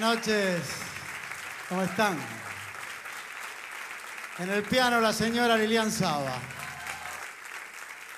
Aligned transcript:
Noches. 0.00 0.60
¿Cómo 1.68 1.82
están? 1.82 2.16
En 4.38 4.50
el 4.50 4.62
piano 4.62 5.00
la 5.00 5.12
señora 5.12 5.56
Lilian 5.56 5.90
Saba. 5.90 6.38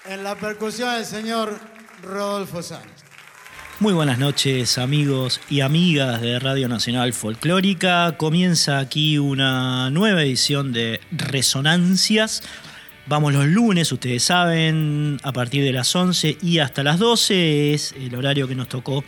En 0.08 0.24
la 0.24 0.34
percusión 0.36 0.94
el 0.94 1.04
señor 1.04 1.58
Rodolfo 2.02 2.62
Sánchez. 2.62 3.04
Muy 3.80 3.92
buenas 3.92 4.18
noches 4.18 4.78
amigos 4.78 5.40
y 5.50 5.60
amigas 5.60 6.20
de 6.20 6.38
Radio 6.38 6.68
Nacional 6.68 7.12
Folclórica. 7.12 8.16
Comienza 8.16 8.78
aquí 8.78 9.18
una 9.18 9.90
nueva 9.90 10.22
edición 10.22 10.72
de 10.72 11.00
Resonancias. 11.10 12.42
Vamos 13.06 13.34
los 13.34 13.46
lunes, 13.46 13.92
ustedes 13.92 14.22
saben, 14.22 15.18
a 15.22 15.32
partir 15.32 15.62
de 15.62 15.72
las 15.72 15.94
11 15.94 16.38
y 16.40 16.60
hasta 16.60 16.82
las 16.82 16.98
12 16.98 17.74
es 17.74 17.92
el 17.92 18.14
horario 18.14 18.48
que 18.48 18.54
nos 18.54 18.68
tocó 18.68 19.04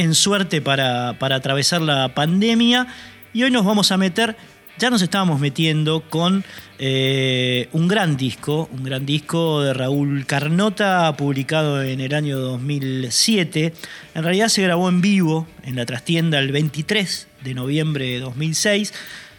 en 0.00 0.14
suerte 0.14 0.62
para, 0.62 1.10
atravesar 1.10 1.82
la 1.82 2.14
pandemia. 2.14 2.86
Y 3.34 3.42
hoy 3.42 3.50
nos 3.50 3.66
vamos 3.66 3.92
a 3.92 3.98
meter, 3.98 4.34
ya 4.78 4.88
nos 4.88 5.02
estábamos 5.02 5.38
metiendo 5.40 6.08
con 6.08 6.42
eh, 6.78 7.68
un 7.72 7.86
gran 7.86 8.16
disco, 8.16 8.70
un 8.72 8.82
gran 8.82 9.04
disco 9.04 9.60
de 9.60 9.74
Raúl 9.74 10.24
Carnota, 10.24 11.14
publicado 11.18 11.82
en 11.82 12.00
el 12.00 12.14
año 12.14 12.38
2007. 12.38 13.74
En 14.14 14.24
realidad 14.24 14.48
se 14.48 14.62
grabó 14.62 14.88
en 14.88 15.02
vivo 15.02 15.46
en 15.64 15.76
la 15.76 15.84
trastienda 15.84 16.38
el 16.38 16.50
23 16.50 17.28
de 17.44 17.54
noviembre 17.54 18.06
de 18.06 18.20
2006. 18.20 18.94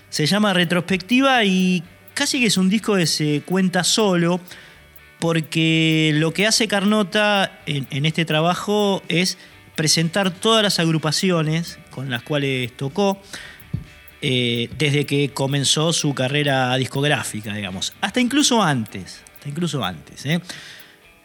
Se 0.09 0.27
llama 0.27 0.53
Retrospectiva 0.53 1.43
y 1.43 1.83
casi 2.13 2.39
que 2.39 2.45
es 2.45 2.57
un 2.57 2.69
disco 2.69 2.95
que 2.95 3.07
se 3.07 3.41
cuenta 3.47 3.83
solo, 3.83 4.39
porque 5.17 6.11
lo 6.15 6.33
que 6.33 6.45
hace 6.45 6.67
Carnota 6.67 7.59
en 7.65 8.05
este 8.05 8.25
trabajo 8.25 9.01
es 9.07 9.39
presentar 9.75 10.31
todas 10.31 10.63
las 10.63 10.79
agrupaciones 10.79 11.79
con 11.89 12.09
las 12.09 12.23
cuales 12.23 12.75
tocó 12.75 13.21
eh, 14.21 14.69
desde 14.77 15.05
que 15.05 15.29
comenzó 15.29 15.93
su 15.93 16.13
carrera 16.13 16.75
discográfica, 16.77 17.55
digamos, 17.55 17.93
hasta 18.01 18.21
incluso 18.21 18.61
antes, 18.61 19.21
hasta 19.35 19.49
incluso 19.49 19.83
antes. 19.83 20.25
¿eh? 20.25 20.41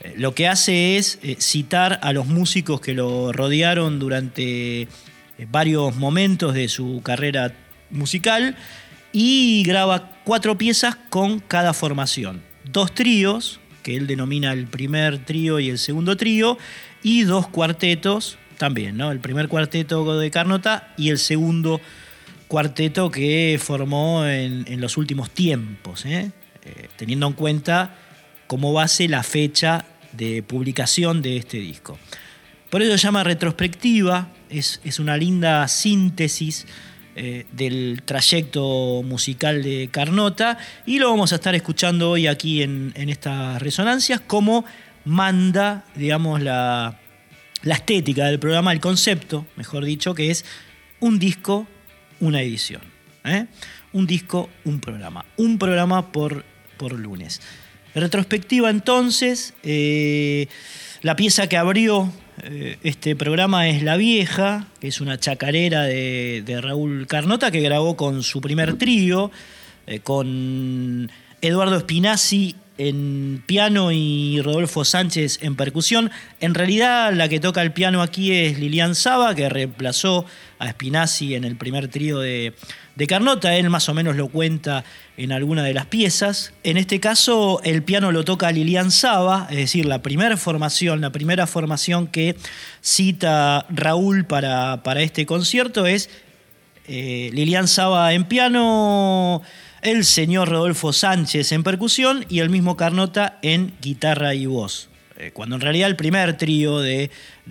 Eh, 0.00 0.14
lo 0.16 0.34
que 0.34 0.48
hace 0.48 0.96
es 0.96 1.18
citar 1.38 2.00
a 2.02 2.12
los 2.12 2.26
músicos 2.26 2.80
que 2.80 2.94
lo 2.94 3.32
rodearon 3.32 3.98
durante 3.98 4.88
varios 5.50 5.94
momentos 5.96 6.54
de 6.54 6.68
su 6.68 7.02
carrera 7.04 7.52
musical 7.90 8.56
y 9.12 9.62
graba 9.64 10.12
cuatro 10.24 10.56
piezas 10.56 10.96
con 11.10 11.40
cada 11.40 11.74
formación. 11.74 12.42
Dos 12.64 12.94
tríos, 12.94 13.60
que 13.82 13.96
él 13.96 14.06
denomina 14.06 14.52
el 14.52 14.66
primer 14.66 15.24
trío 15.24 15.60
y 15.60 15.68
el 15.68 15.78
segundo 15.78 16.16
trío, 16.16 16.58
y 17.06 17.22
dos 17.22 17.46
cuartetos 17.46 18.36
también, 18.58 18.96
¿no? 18.96 19.12
El 19.12 19.20
primer 19.20 19.46
cuarteto 19.46 20.18
de 20.18 20.28
Carnota 20.32 20.92
y 20.96 21.10
el 21.10 21.18
segundo 21.18 21.80
cuarteto 22.48 23.12
que 23.12 23.60
formó 23.62 24.26
en, 24.26 24.80
los 24.80 24.96
últimos 24.96 25.30
tiempos, 25.30 26.04
¿eh? 26.04 26.32
Eh, 26.64 26.88
teniendo 26.96 27.28
en 27.28 27.34
cuenta 27.34 27.94
como 28.48 28.72
base 28.72 29.06
la 29.06 29.22
fecha 29.22 29.84
de 30.10 30.42
publicación 30.42 31.22
de 31.22 31.36
este 31.36 31.58
disco. 31.58 31.96
Por 32.70 32.82
eso 32.82 32.90
se 32.90 32.98
llama 32.98 33.22
retrospectiva, 33.22 34.26
es, 34.50 34.80
es 34.82 34.98
una 34.98 35.16
linda 35.16 35.68
síntesis 35.68 36.66
eh, 37.18 37.46
del 37.50 38.02
trayecto 38.04 39.02
musical 39.02 39.62
de 39.62 39.88
Carnota 39.90 40.58
y 40.84 40.98
lo 40.98 41.08
vamos 41.08 41.32
a 41.32 41.36
estar 41.36 41.54
escuchando 41.54 42.10
hoy 42.10 42.26
aquí 42.26 42.62
en, 42.62 42.92
estas 42.94 43.62
resonancias 43.62 44.20
como 44.20 44.66
manda, 45.06 45.84
digamos, 45.94 46.42
la, 46.42 46.98
estética 47.62 48.26
del 48.26 48.38
programa, 48.38 48.72
el 48.72 48.80
concepto, 48.80 49.46
mejor 49.56 49.84
dicho, 49.84 50.14
que 50.14 50.30
es 50.30 50.44
un 51.00 51.18
disco, 51.18 51.66
una 52.20 52.42
edición. 52.42 52.82
¿eh? 53.24 53.46
Un 53.92 54.06
disco, 54.06 54.50
un 54.64 54.80
programa. 54.80 55.24
Un 55.36 55.58
programa 55.58 56.12
por, 56.12 56.44
por 56.76 56.92
lunes. 56.92 57.40
Retrospectiva 57.94 58.68
entonces, 58.68 59.54
eh, 59.62 60.48
la 61.00 61.16
pieza 61.16 61.48
que 61.48 61.56
abrió 61.56 62.12
eh, 62.42 62.76
este 62.82 63.16
programa 63.16 63.68
es 63.68 63.82
La 63.82 63.96
Vieja, 63.96 64.66
que 64.80 64.88
es 64.88 65.00
una 65.00 65.18
chacarera 65.18 65.84
de, 65.84 66.60
Raúl 66.60 67.06
Carnota 67.06 67.50
que 67.50 67.60
grabó 67.60 67.96
con 67.96 68.22
su 68.22 68.40
primer 68.40 68.74
trío, 68.74 69.30
con 70.02 71.10
Eduardo 71.40 71.78
Spinazzi 71.78 72.56
en 72.78 73.42
piano 73.46 73.92
y 73.92 74.40
Rodolfo 74.42 74.84
Sánchez 74.84 75.38
en 75.42 75.56
percusión. 75.56 76.10
En 76.40 76.54
realidad 76.54 77.12
la 77.12 77.28
que 77.28 77.40
toca 77.40 77.62
el 77.62 77.72
piano 77.72 78.02
aquí 78.02 78.32
es 78.32 78.58
Lilian 78.58 78.94
Saba, 78.94 79.34
que 79.34 79.48
reemplazó 79.48 80.26
a 80.58 80.70
Spinazzi 80.70 81.34
en 81.34 81.44
el 81.44 81.56
primer 81.56 81.88
trío 81.88 82.18
de, 82.18 82.54
de 82.94 83.06
Carnota. 83.06 83.56
Él 83.56 83.70
más 83.70 83.88
o 83.88 83.94
menos 83.94 84.16
lo 84.16 84.28
cuenta 84.28 84.84
en 85.16 85.32
alguna 85.32 85.62
de 85.62 85.74
las 85.74 85.86
piezas. 85.86 86.52
En 86.64 86.76
este 86.76 87.00
caso, 87.00 87.60
el 87.64 87.82
piano 87.82 88.12
lo 88.12 88.24
toca 88.24 88.52
Lilian 88.52 88.90
Saba, 88.90 89.46
es 89.50 89.56
decir, 89.56 89.86
la 89.86 90.02
primera 90.02 90.36
formación, 90.36 91.00
la 91.00 91.10
primera 91.10 91.46
formación 91.46 92.06
que 92.06 92.36
cita 92.80 93.66
Raúl 93.70 94.26
para, 94.26 94.82
para 94.82 95.02
este 95.02 95.26
concierto 95.26 95.86
es 95.86 96.10
eh, 96.88 97.30
Lilian 97.32 97.66
Saba 97.66 98.12
en 98.12 98.24
piano, 98.24 99.42
el 99.82 100.04
señor 100.04 100.48
Rodolfo 100.48 100.92
Sánchez 100.92 101.52
en 101.52 101.62
percusión 101.62 102.24
y 102.28 102.40
el 102.40 102.50
mismo 102.50 102.76
Carnota 102.76 103.38
en 103.42 103.74
guitarra 103.80 104.34
y 104.34 104.46
voz. 104.46 104.88
Eh, 105.18 105.30
cuando 105.32 105.54
en 105.54 105.62
realidad 105.62 105.88
el 105.88 105.96
primer 105.96 106.36
trío 106.36 106.80
de, 106.80 107.10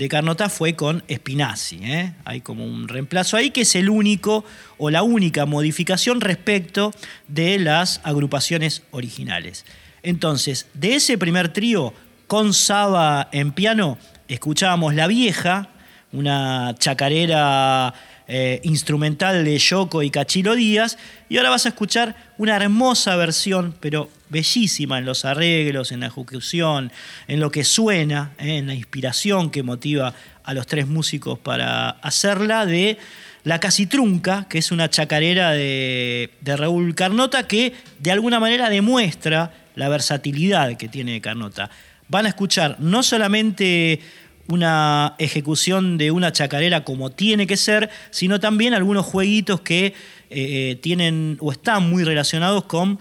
Carnota 0.09 0.49
fue 0.49 0.75
con 0.75 1.03
Spinazzi. 1.11 1.79
¿eh? 1.83 2.13
Hay 2.23 2.41
como 2.41 2.65
un 2.65 2.87
reemplazo 2.87 3.37
ahí 3.37 3.49
que 3.49 3.61
es 3.61 3.75
el 3.75 3.89
único 3.89 4.45
o 4.77 4.89
la 4.89 5.01
única 5.01 5.45
modificación 5.45 6.21
respecto 6.21 6.91
de 7.27 7.57
las 7.57 8.01
agrupaciones 8.03 8.83
originales. 8.91 9.65
Entonces, 10.03 10.67
de 10.73 10.95
ese 10.95 11.17
primer 11.17 11.51
trío 11.53 11.93
con 12.27 12.53
Saba 12.53 13.29
en 13.31 13.51
piano, 13.51 13.97
escuchábamos 14.27 14.93
La 14.93 15.07
Vieja, 15.07 15.69
una 16.11 16.75
chacarera 16.77 17.93
eh, 18.27 18.59
instrumental 18.63 19.45
de 19.45 19.57
Yoko 19.57 20.01
y 20.01 20.09
Cachilo 20.09 20.55
Díaz, 20.55 20.97
y 21.29 21.37
ahora 21.37 21.51
vas 21.51 21.65
a 21.65 21.69
escuchar 21.69 22.15
una 22.37 22.55
hermosa 22.55 23.15
versión, 23.15 23.75
pero 23.79 24.09
bellísima 24.29 24.97
en 24.97 25.05
los 25.05 25.25
arreglos, 25.25 25.91
en 25.91 25.99
la 25.99 26.07
ejecución, 26.07 26.91
en 27.27 27.39
lo 27.39 27.51
que 27.51 27.63
suena, 27.63 28.33
eh, 28.39 28.57
en 28.57 28.67
la 28.67 28.73
inspiración 28.73 29.51
que 29.51 29.63
motiva 29.63 30.13
a 30.43 30.53
los 30.53 30.67
tres 30.67 30.87
músicos 30.87 31.39
para 31.39 31.89
hacerla, 31.89 32.65
de 32.65 32.97
La 33.43 33.59
Casi 33.59 33.85
Trunca, 33.85 34.47
que 34.49 34.57
es 34.57 34.71
una 34.71 34.89
chacarera 34.89 35.51
de, 35.51 36.31
de 36.41 36.57
Raúl 36.57 36.95
Carnota 36.95 37.47
que 37.47 37.73
de 37.99 38.11
alguna 38.11 38.39
manera 38.39 38.69
demuestra 38.69 39.53
la 39.75 39.89
versatilidad 39.89 40.77
que 40.77 40.87
tiene 40.87 41.21
Carnota. 41.21 41.69
Van 42.07 42.25
a 42.25 42.29
escuchar 42.29 42.77
no 42.79 43.03
solamente 43.03 43.99
una 44.47 45.15
ejecución 45.17 45.97
de 45.97 46.11
una 46.11 46.31
chacarera 46.31 46.83
como 46.83 47.11
tiene 47.11 47.47
que 47.47 47.57
ser, 47.57 47.89
sino 48.11 48.39
también 48.39 48.73
algunos 48.73 49.05
jueguitos 49.05 49.61
que 49.61 49.93
eh, 50.29 50.77
tienen 50.81 51.37
o 51.39 51.51
están 51.51 51.89
muy 51.89 52.03
relacionados 52.03 52.65
con 52.65 52.99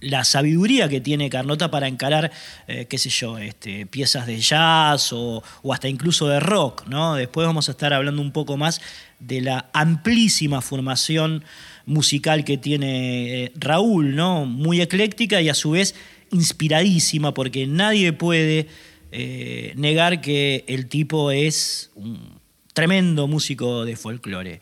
la 0.00 0.24
sabiduría 0.24 0.88
que 0.88 1.00
tiene 1.00 1.30
Carnota 1.30 1.70
para 1.70 1.86
encarar, 1.86 2.30
eh, 2.66 2.86
qué 2.88 2.98
sé 2.98 3.10
yo, 3.10 3.38
este, 3.38 3.86
piezas 3.86 4.26
de 4.26 4.40
jazz 4.40 5.12
o, 5.12 5.42
hasta 5.70 5.88
incluso 5.88 6.28
de 6.28 6.40
rock. 6.40 6.86
¿no? 6.88 7.14
Después 7.14 7.46
vamos 7.46 7.68
a 7.68 7.72
estar 7.72 7.92
hablando 7.92 8.22
un 8.22 8.32
poco 8.32 8.56
más 8.56 8.80
de 9.18 9.40
la 9.42 9.68
amplísima 9.72 10.62
formación 10.62 11.44
musical 11.86 12.44
que 12.44 12.56
tiene 12.56 13.44
eh, 13.44 13.52
Raúl, 13.56 14.14
¿no? 14.14 14.46
muy 14.46 14.80
ecléctica 14.80 15.40
y 15.40 15.48
a 15.48 15.54
su 15.54 15.72
vez 15.72 15.94
inspiradísima, 16.30 17.34
porque 17.34 17.66
nadie 17.66 18.12
puede 18.12 18.68
eh, 19.12 19.72
negar 19.76 20.20
que 20.20 20.64
el 20.68 20.86
tipo 20.86 21.30
es 21.30 21.90
un 21.94 22.40
tremendo 22.72 23.26
músico 23.26 23.84
de 23.84 23.96
folclore. 23.96 24.60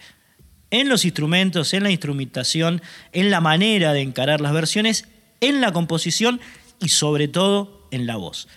En 0.71 0.89
los 0.89 1.05
instrumentos, 1.05 1.73
en 1.75 1.83
la 1.83 1.91
instrumentación, 1.91 2.83
en 3.13 3.31
la 3.31 3.41
manera 3.41 3.93
de 3.93 4.03
encarar 4.03 4.41
las 4.41 4.53
versiones, 4.53 5.07
en 5.41 5.61
la 5.61 5.73
composición 5.73 6.41
y 6.81 6.89
sobre 6.89 7.29
todo 7.29 7.87
en 7.91 8.07
la 8.07 8.17
voz. 8.17 8.49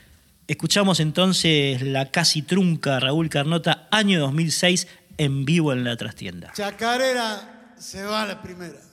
Escuchamos 0.48 1.00
entonces 1.00 1.82
la 1.82 2.12
casi 2.12 2.42
trunca 2.42 3.00
Raúl 3.00 3.30
Carnota, 3.30 3.88
año 3.92 4.20
2006, 4.20 4.88
en 5.18 5.46
vivo 5.46 5.72
en 5.72 5.84
la 5.84 5.96
trastienda. 5.96 6.52
Chacarera 6.54 7.74
se 7.78 8.04
va 8.04 8.24
a 8.24 8.26
la 8.26 8.42
primera. 8.42 8.91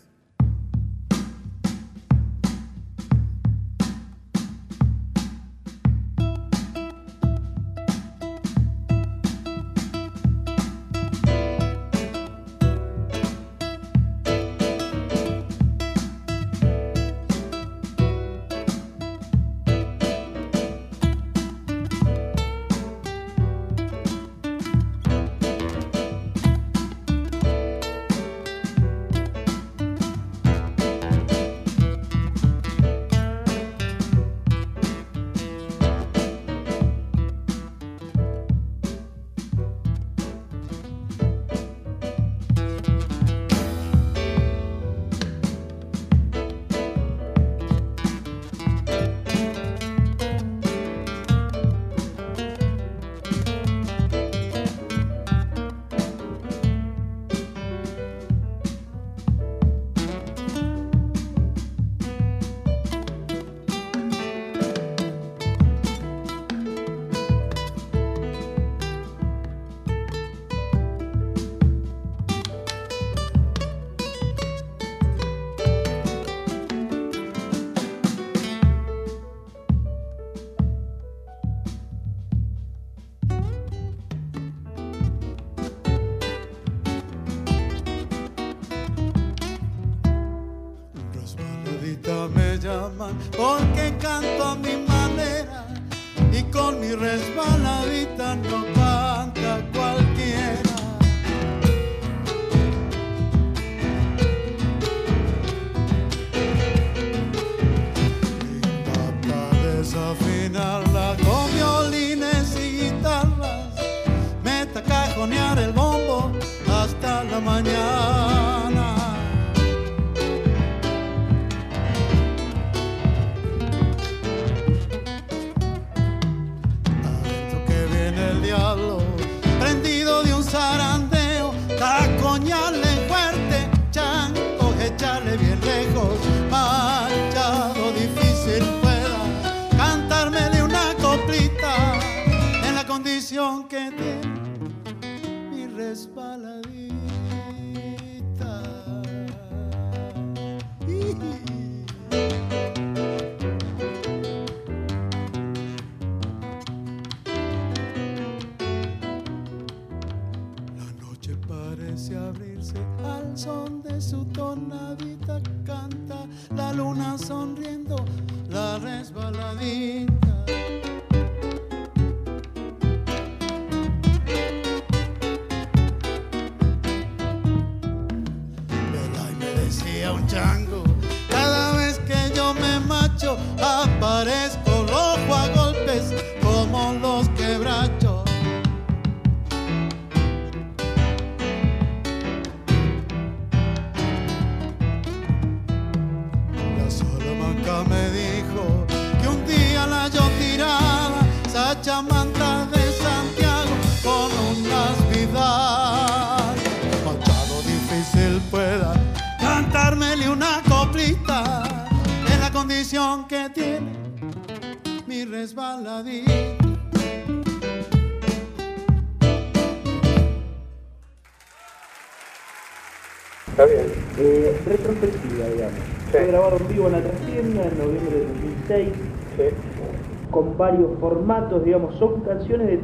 Varios 230.69 230.99
formatos, 230.99 231.65
digamos, 231.65 231.95
son 231.97 232.21
canciones 232.21 232.67
de, 232.69 232.75
eh, 232.75 232.83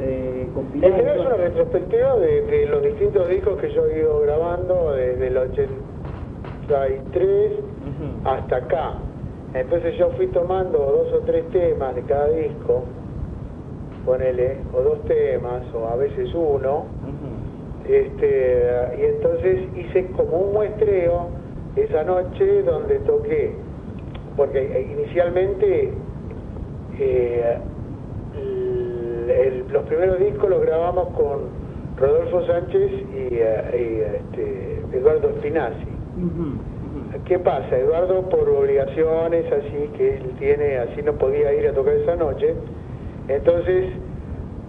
eh, 0.00 0.48
En 0.74 0.80
general 0.80 1.20
es 1.20 1.26
una 1.26 1.36
retrospectiva 1.36 2.16
de, 2.16 2.42
de 2.42 2.66
los 2.66 2.82
distintos 2.82 3.28
discos 3.28 3.58
que 3.60 3.70
yo 3.70 3.86
he 3.86 3.98
ido 3.98 4.20
grabando 4.20 4.92
desde 4.92 5.26
el 5.28 5.36
83 5.38 7.52
Ujú, 7.52 8.28
hasta 8.28 8.56
acá. 8.56 8.94
Entonces 9.54 9.96
yo 9.98 10.10
fui 10.16 10.26
tomando 10.28 10.78
dos 10.78 11.12
o 11.14 11.18
tres 11.24 11.48
temas 11.50 11.94
de 11.96 12.02
cada 12.02 12.28
disco, 12.28 12.84
ponele, 14.04 14.58
o 14.72 14.80
dos 14.82 15.04
temas, 15.06 15.62
o 15.74 15.88
a 15.88 15.96
veces 15.96 16.32
uno, 16.34 16.84
este, 17.88 18.66
y 18.98 19.02
entonces 19.16 19.60
hice 19.76 20.06
como 20.12 20.38
un 20.38 20.52
muestreo 20.52 21.30
esa 21.74 22.04
noche 22.04 22.62
donde 22.62 23.00
toqué, 23.00 23.56
porque 24.36 24.88
inicialmente 24.96 25.94
eh, 27.00 27.56
el- 28.36 29.30
el- 29.30 29.64
los 29.72 29.82
primeros 29.84 30.18
discos 30.20 30.50
los 30.50 30.60
grabamos 30.62 31.08
con 31.16 31.40
Rodolfo 31.98 32.42
Sánchez 32.46 32.90
y, 32.92 33.34
eh, 33.34 33.62
y, 33.72 34.00
este, 34.16 34.96
Eduardo 34.98 35.30
Spinazzi. 35.38 35.86
¿Qué 37.24 37.38
pasa? 37.38 37.76
Eduardo 37.76 38.28
por 38.28 38.48
obligaciones 38.48 39.44
así 39.52 39.90
que 39.96 40.16
él 40.16 40.34
tiene, 40.38 40.78
así 40.78 41.02
no 41.02 41.12
podía 41.14 41.52
ir 41.54 41.68
a 41.68 41.72
tocar 41.72 41.94
esa 41.94 42.16
noche, 42.16 42.54
entonces 43.28 43.86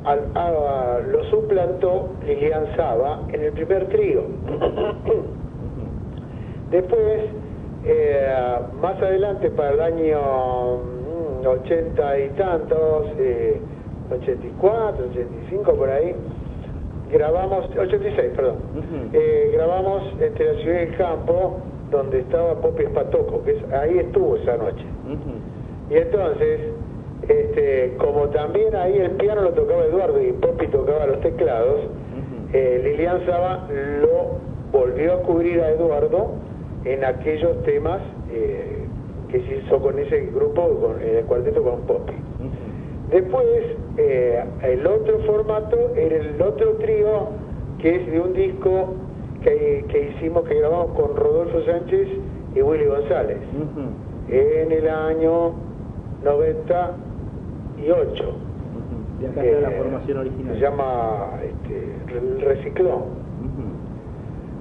al- 0.05 0.27
a- 0.35 0.99
lo 1.07 1.23
suplantó 1.25 2.09
Lilian 2.25 2.65
Saba 2.75 3.21
en 3.33 3.43
el 3.43 3.51
primer 3.53 3.87
trío. 3.89 4.23
Después, 6.71 7.21
eh, 7.85 8.35
más 8.81 9.01
adelante, 9.01 9.49
para 9.51 9.71
el 9.71 9.81
año 9.81 10.19
80 11.45 12.19
y 12.19 12.29
tantos, 12.29 13.07
eh, 13.19 13.59
84, 14.11 15.05
85 15.11 15.73
por 15.73 15.89
ahí, 15.89 16.15
grabamos, 17.11 17.65
86, 17.77 18.31
perdón, 18.35 18.55
Ujú. 18.75 19.09
eh, 19.13 19.51
grabamos 19.53 20.03
entre 20.21 20.53
la 20.53 20.61
ciudad 20.61 20.79
y 20.79 20.83
el 20.83 20.95
campo, 20.97 21.57
donde 21.91 22.19
estaba 22.19 22.55
Popi 22.55 22.83
Espatoco, 22.83 23.43
que 23.43 23.51
es- 23.51 23.73
ahí 23.73 23.99
estuvo 23.99 24.37
esa 24.37 24.55
noche. 24.57 24.85
Y 25.89 25.95
entonces, 25.95 26.59
este, 27.27 27.95
como 27.97 28.29
también 28.29 28.73
ahí 28.75 28.97
el 28.97 29.11
piano 29.11 29.41
lo 29.41 29.51
tocaba 29.51 29.83
Eduardo 29.85 30.21
y 30.21 30.31
Popi 30.33 30.67
tocaba 30.67 31.05
los 31.05 31.19
teclados, 31.21 31.81
eh, 32.53 32.81
Lilian 32.83 33.25
Saba 33.25 33.67
lo 34.01 34.39
volvió 34.77 35.13
a 35.13 35.17
cubrir 35.23 35.59
a 35.61 35.69
Eduardo 35.71 36.31
en 36.85 37.03
aquellos 37.05 37.61
temas 37.63 38.01
eh, 38.31 38.85
que 39.31 39.39
se 39.41 39.57
hizo 39.57 39.79
con 39.79 39.97
ese 39.99 40.21
grupo, 40.33 40.67
con 40.79 41.01
el 41.01 41.23
cuarteto 41.25 41.63
con. 41.63 41.73
Ujú. 41.75 41.97
Después, 43.11 43.45
eh, 43.97 44.43
el 44.63 44.85
otro 44.87 45.19
formato 45.19 45.77
era 45.95 46.15
el 46.17 46.41
otro 46.41 46.71
trío 46.75 47.27
que 47.79 47.95
es 47.95 48.11
de 48.11 48.19
un 48.19 48.33
disco 48.33 48.93
que, 49.43 49.85
que 49.89 50.09
hicimos, 50.09 50.43
que 50.47 50.55
grabamos 50.55 50.91
con 50.99 51.15
Rodolfo 51.15 51.61
Sánchez 51.63 52.07
y 52.55 52.61
Willy 52.61 52.85
González 52.85 53.37
en 54.29 54.71
el 54.71 54.87
año 54.87 55.53
98. 56.23 58.23
Ujú. 58.23 59.19
De 59.19 59.27
acá 59.27 59.43
está 59.43 59.59
la 59.61 59.71
Eh, 59.75 59.77
formación 59.77 60.17
original. 60.19 60.55
Se 60.55 60.59
llama 60.61 61.31
este, 61.43 62.45
Reciclón. 62.45 63.21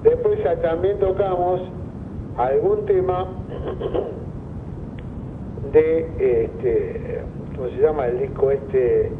Después 0.03 0.39
ah, 0.47 0.55
también 0.61 0.97
tocamos 0.99 1.61
algún 2.37 2.85
tema 2.85 3.27
de, 5.71 5.99
este, 6.19 7.21
¿cómo 7.55 7.69
se 7.69 7.81
llama? 7.81 8.07
El 8.07 8.19
disco 8.19 8.51
este 8.51 9.11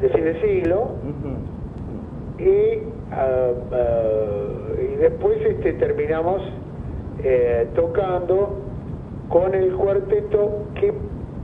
de 0.00 0.08
fin 0.10 0.24
de 0.24 0.40
siglo. 0.40 0.90
Y, 2.38 2.78
ah, 3.12 3.50
ah, 3.72 4.46
y 4.80 4.96
después 4.96 5.38
este, 5.42 5.72
terminamos 5.74 6.42
eh, 7.24 7.66
tocando 7.74 8.60
con 9.28 9.54
el 9.54 9.72
cuarteto 9.74 10.64
que 10.74 10.92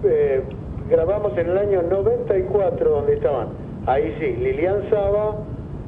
eh, 0.04 0.42
grabamos 0.88 1.36
en 1.38 1.48
el 1.48 1.58
año 1.58 1.82
94, 1.82 2.90
donde 2.90 3.14
estaban, 3.14 3.48
ahí 3.86 4.14
sí, 4.20 4.36
Lilian 4.36 4.88
Saba, 4.90 5.36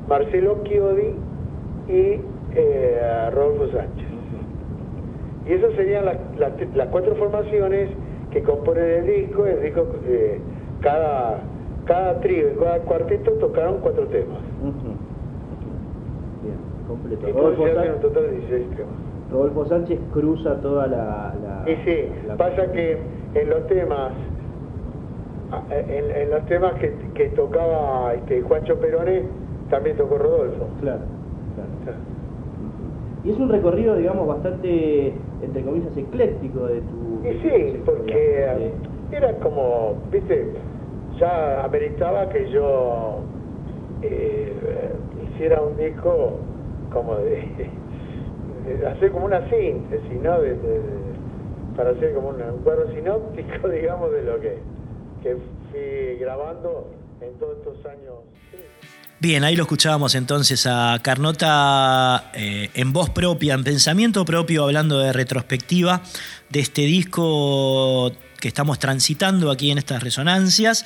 Marcelo 0.08 0.58
Chiodi 0.64 1.14
y 1.88 2.20
eh, 2.54 3.30
Rodolfo 3.32 3.68
Sánchez. 3.76 4.08
Y 5.46 5.52
esas 5.52 5.74
serían 5.74 6.06
las, 6.06 6.16
las, 6.38 6.52
las 6.74 6.88
cuatro 6.88 7.14
formaciones 7.16 7.90
que 8.34 8.42
componen 8.42 8.84
el 8.84 9.06
disco. 9.06 9.46
El 9.46 9.62
disco 9.62 9.86
eh, 10.06 10.40
cada, 10.80 11.38
cada 11.86 12.20
trío 12.20 12.50
y 12.50 12.54
cada 12.58 12.78
cuarteto 12.80 13.30
tocaron 13.40 13.78
cuatro 13.80 14.06
temas. 14.08 14.40
Bien, 16.42 16.56
completo. 16.88 17.26
Entonces 17.28 17.58
Rodolfo, 17.58 17.64
se 17.64 17.70
hacen 17.78 17.90
Sá- 17.90 17.94
un 17.94 18.00
total 18.02 18.22
de 18.24 18.30
16 18.32 18.70
temas. 18.76 18.94
Rodolfo 19.30 19.66
Sánchez 19.66 20.00
cruza 20.12 20.60
toda 20.60 20.86
la... 20.88 21.32
la- 21.42 21.70
Y 21.70 21.76
sí, 21.84 22.08
la- 22.26 22.36
pasa 22.36 22.70
que 22.72 22.98
en 23.34 23.50
los 23.50 23.66
temas, 23.68 24.12
en, 25.70 26.10
en 26.10 26.30
los 26.30 26.44
temas 26.46 26.74
que, 26.74 26.92
que 27.14 27.28
tocaba 27.30 28.14
este, 28.14 28.42
Juancho 28.42 28.76
Perone, 28.80 29.22
también 29.70 29.96
tocó 29.96 30.18
Rodolfo. 30.18 30.66
Claro, 30.80 31.02
claro. 31.84 31.98
Y 33.24 33.30
es 33.32 33.38
un 33.38 33.48
recorrido, 33.48 33.96
digamos, 33.96 34.26
bastante, 34.28 35.16
entre 35.40 35.64
comillas, 35.64 35.96
ecléctico 35.96 36.66
de 36.66 36.82
tu... 36.82 37.22
Y 37.24 37.28
de 37.28 37.34
tu 37.34 37.48
sí, 37.48 37.82
porque 37.86 38.14
eh, 38.14 38.74
era 39.10 39.38
como, 39.38 40.02
viste, 40.12 40.52
ya 41.18 41.64
ameritaba 41.64 42.28
que 42.28 42.50
yo 42.50 43.24
eh, 44.02 44.54
hiciera 45.22 45.62
un 45.62 45.76
disco 45.78 46.40
como 46.92 47.16
de, 47.16 47.70
de 48.66 48.86
hacer 48.86 49.10
como 49.10 49.24
una 49.24 49.48
síntesis, 49.48 50.20
¿no? 50.20 50.40
De- 50.42 50.54
de- 50.54 50.80
de- 50.80 51.14
para 51.74 51.90
hacer 51.90 52.12
como 52.14 52.28
un, 52.28 52.40
un 52.42 52.62
cuadro 52.62 52.92
sinóptico, 52.92 53.68
digamos, 53.70 54.12
de 54.12 54.22
lo 54.22 54.38
que, 54.40 54.62
que 55.22 55.36
fui 55.70 56.18
grabando 56.20 56.90
en 57.22 57.32
todos 57.38 57.56
estos 57.58 57.86
años. 57.86 58.12
Bien, 59.24 59.42
ahí 59.42 59.56
lo 59.56 59.62
escuchábamos 59.62 60.14
entonces 60.16 60.66
a 60.66 60.98
Carnota 61.00 62.30
eh, 62.34 62.68
en 62.74 62.92
voz 62.92 63.08
propia, 63.08 63.54
en 63.54 63.64
pensamiento 63.64 64.22
propio, 64.26 64.64
hablando 64.64 64.98
de 64.98 65.14
retrospectiva 65.14 66.02
de 66.50 66.60
este 66.60 66.82
disco 66.82 68.12
que 68.38 68.48
estamos 68.48 68.78
transitando 68.78 69.50
aquí 69.50 69.70
en 69.70 69.78
estas 69.78 70.02
resonancias, 70.02 70.84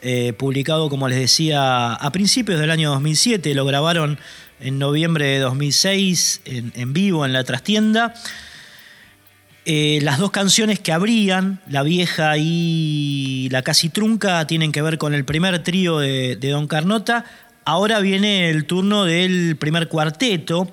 eh, 0.00 0.32
publicado, 0.32 0.88
como 0.88 1.08
les 1.08 1.18
decía, 1.18 1.92
a 1.92 2.10
principios 2.10 2.58
del 2.58 2.70
año 2.70 2.88
2007, 2.88 3.54
lo 3.54 3.66
grabaron 3.66 4.18
en 4.60 4.78
noviembre 4.78 5.26
de 5.26 5.40
2006 5.40 6.40
en, 6.46 6.94
vivo 6.94 7.26
en 7.26 7.34
la 7.34 7.44
trastienda. 7.44 8.14
Eh, 9.66 9.98
las 10.02 10.18
dos 10.18 10.30
canciones 10.30 10.78
que 10.78 10.92
abrían, 10.92 11.60
La 11.66 11.82
Vieja 11.82 12.36
y 12.38 13.48
La 13.50 13.60
Casi 13.60 13.90
Trunca, 13.90 14.46
tienen 14.46 14.72
que 14.72 14.80
ver 14.80 14.96
con 14.96 15.12
el 15.12 15.26
primer 15.26 15.62
trío 15.62 15.98
de, 15.98 16.36
de 16.36 16.50
Don 16.50 16.66
Carnota. 16.66 17.24
Ahora 17.66 18.00
viene 18.00 18.50
el 18.50 18.66
turno 18.66 19.04
del 19.04 19.56
primer 19.56 19.88
cuarteto, 19.88 20.70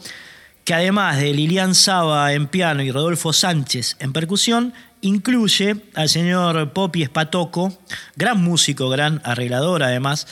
que 0.66 0.74
además 0.74 1.18
de 1.18 1.34
Lilian 1.34 1.74
Saba 1.74 2.34
en 2.34 2.48
piano 2.48 2.84
y 2.84 2.92
Rodolfo 2.92 3.32
Sánchez 3.32 3.96
en 4.00 4.12
percusión, 4.12 4.74
incluye 5.00 5.78
al 5.96 6.10
señor 6.10 6.74
Popi 6.74 7.02
Espatoco, 7.02 7.78
gran 8.18 8.42
músico, 8.44 8.90
gran 8.90 9.22
arreglador 9.24 9.84
además, 9.84 10.28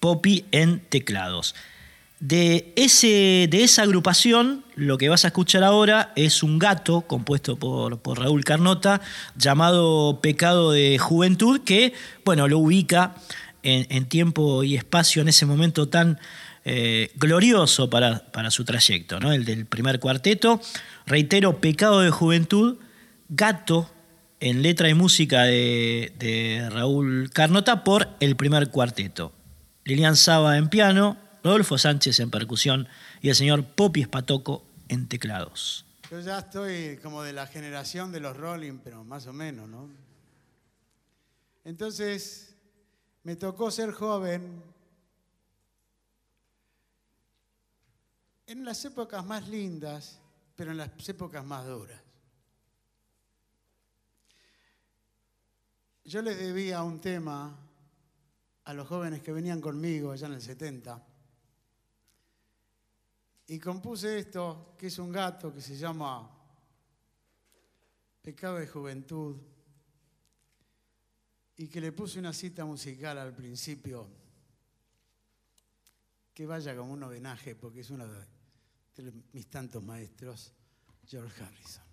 Popi 0.00 0.46
en 0.52 0.80
teclados. 0.80 1.54
De, 2.18 2.72
ese, 2.76 3.48
de 3.50 3.62
esa 3.62 3.82
agrupación, 3.82 4.64
lo 4.76 4.96
que 4.96 5.10
vas 5.10 5.24
a 5.24 5.28
escuchar 5.28 5.64
ahora 5.64 6.12
es 6.16 6.42
un 6.42 6.58
gato 6.58 7.02
compuesto 7.02 7.56
por, 7.56 7.98
por, 7.98 8.18
Raúl 8.18 8.44
Carnota, 8.44 9.02
llamado 9.36 10.20
Pecado 10.22 10.72
de 10.72 10.98
Juventud, 10.98 11.60
que 11.62 11.92
bueno, 12.24 12.48
lo 12.48 12.58
ubica 12.58 13.14
en, 13.62 14.04
tiempo 14.06 14.64
y 14.64 14.76
espacio 14.76 15.22
en 15.22 15.28
ese 15.28 15.46
momento 15.46 15.88
tan 15.88 16.18
eh, 16.64 17.10
glorioso 17.16 17.90
para, 17.90 18.30
para, 18.32 18.50
su 18.50 18.64
trayecto, 18.64 19.20
¿no? 19.20 19.32
el 19.32 19.44
del 19.44 19.66
primer 19.66 20.00
cuarteto. 20.00 20.60
Reitero, 21.06 21.60
Pecado 21.60 22.00
de 22.00 22.10
Juventud, 22.10 22.78
Gato 23.28 23.90
en 24.40 24.62
letra 24.62 24.88
y 24.88 24.94
música 24.94 25.44
de, 25.44 26.12
de 26.18 26.68
Raúl 26.70 27.30
Carnota 27.32 27.84
por 27.84 28.08
el 28.20 28.36
primer 28.36 28.70
cuarteto. 28.70 29.32
Lilian 29.84 30.16
Saba 30.16 30.56
en 30.56 30.68
piano, 30.68 31.18
Rodolfo 31.44 31.78
Sánchez 31.78 32.20
en 32.20 32.30
percusión 32.30 32.88
y 33.20 33.28
el 33.28 33.34
señor 33.34 33.64
Popi 33.64 34.02
Espatoco 34.02 34.64
en 34.88 35.08
teclados. 35.08 35.84
Yo 36.10 36.20
ya 36.20 36.40
estoy 36.40 36.98
como 37.02 37.22
de 37.22 37.32
la 37.32 37.46
generación 37.46 38.10
de 38.10 38.20
los 38.20 38.36
Rolling, 38.36 38.78
pero 38.82 39.04
más 39.04 39.26
o 39.26 39.32
menos, 39.32 39.68
¿no? 39.68 39.88
Entonces, 41.64 42.49
me 43.22 43.36
tocó 43.36 43.70
ser 43.70 43.92
joven. 43.92 44.62
En 48.46 48.64
las 48.64 48.84
épocas 48.84 49.24
más 49.24 49.48
lindas, 49.48 50.20
pero 50.56 50.72
en 50.72 50.78
las 50.78 51.08
épocas 51.08 51.44
más 51.44 51.66
duras. 51.66 52.00
Yo 56.04 56.22
les 56.22 56.38
debía 56.38 56.82
un 56.82 57.00
tema 57.00 57.56
a 58.64 58.74
los 58.74 58.88
jóvenes 58.88 59.22
que 59.22 59.32
venían 59.32 59.60
conmigo 59.60 60.10
allá 60.10 60.26
en 60.26 60.34
el 60.34 60.42
70 60.42 61.06
y 63.46 63.58
compuse 63.58 64.18
esto, 64.18 64.74
que 64.78 64.86
es 64.86 64.98
un 64.98 65.10
gato 65.10 65.52
que 65.52 65.60
se 65.60 65.76
llama 65.76 66.30
Pecado 68.22 68.56
de 68.56 68.66
Juventud, 68.68 69.36
y 71.60 71.68
que 71.68 71.78
le 71.78 71.92
puse 71.92 72.18
una 72.18 72.32
cita 72.32 72.64
musical 72.64 73.18
al 73.18 73.34
principio, 73.34 74.08
que 76.32 76.46
vaya 76.46 76.74
como 76.74 76.94
un 76.94 77.02
homenaje, 77.02 77.54
porque 77.54 77.80
es 77.80 77.90
uno 77.90 78.06
de, 78.08 79.12
mis 79.34 79.46
tantos 79.50 79.84
maestros, 79.84 80.54
George 81.06 81.42
Harrison. 81.42 81.84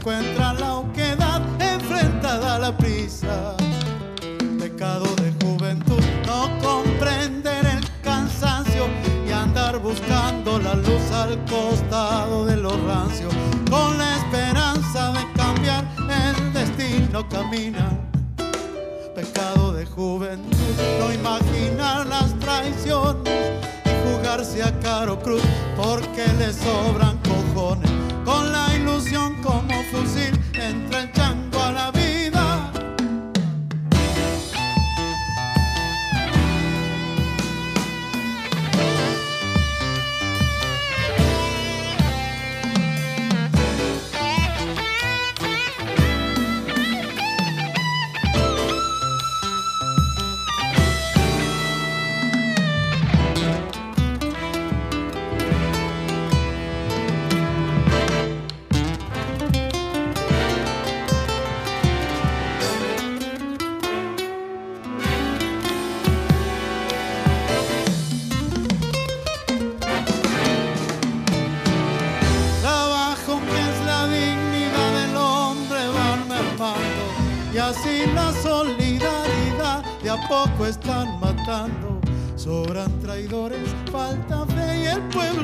Encuentra 0.00 0.54
la 0.54 0.76
oquedad 0.76 1.42
enfrentada 1.60 2.54
a 2.54 2.58
la 2.58 2.74
prisa. 2.74 3.54
Pecado 4.58 5.04
de 5.16 5.30
juventud, 5.44 6.00
no 6.26 6.48
comprender 6.62 7.66
el 7.66 7.84
cansancio 8.02 8.86
y 9.28 9.30
andar 9.30 9.78
buscando 9.78 10.58
la 10.58 10.74
luz 10.74 11.10
al 11.12 11.38
costado 11.44 12.46
de 12.46 12.56
los 12.56 12.80
rancios. 12.84 13.34
Con 13.68 13.98
la 13.98 14.16
esperanza 14.16 15.12
de 15.12 15.32
cambiar 15.34 15.84
el 16.08 16.52
destino 16.54 17.28
caminan 17.28 18.08
pecado 19.14 19.74
de 19.74 19.84
juventud, 19.84 20.56
no 20.98 21.12
imaginar 21.12 22.06
las 22.06 22.32
traiciones 22.38 23.60
y 23.84 24.08
jugarse 24.08 24.62
a 24.62 24.72
caro 24.80 25.18
cruz 25.18 25.42
porque 25.76 26.26
le 26.38 26.54
sobran 26.54 27.18
cojones. 27.18 27.99
Con 28.24 28.52
la 28.52 28.74
ilusión 28.76 29.34
como 29.42 29.82
fusil 29.90 30.38
entre 30.54 31.00
el 31.00 31.12
chango 31.12 31.39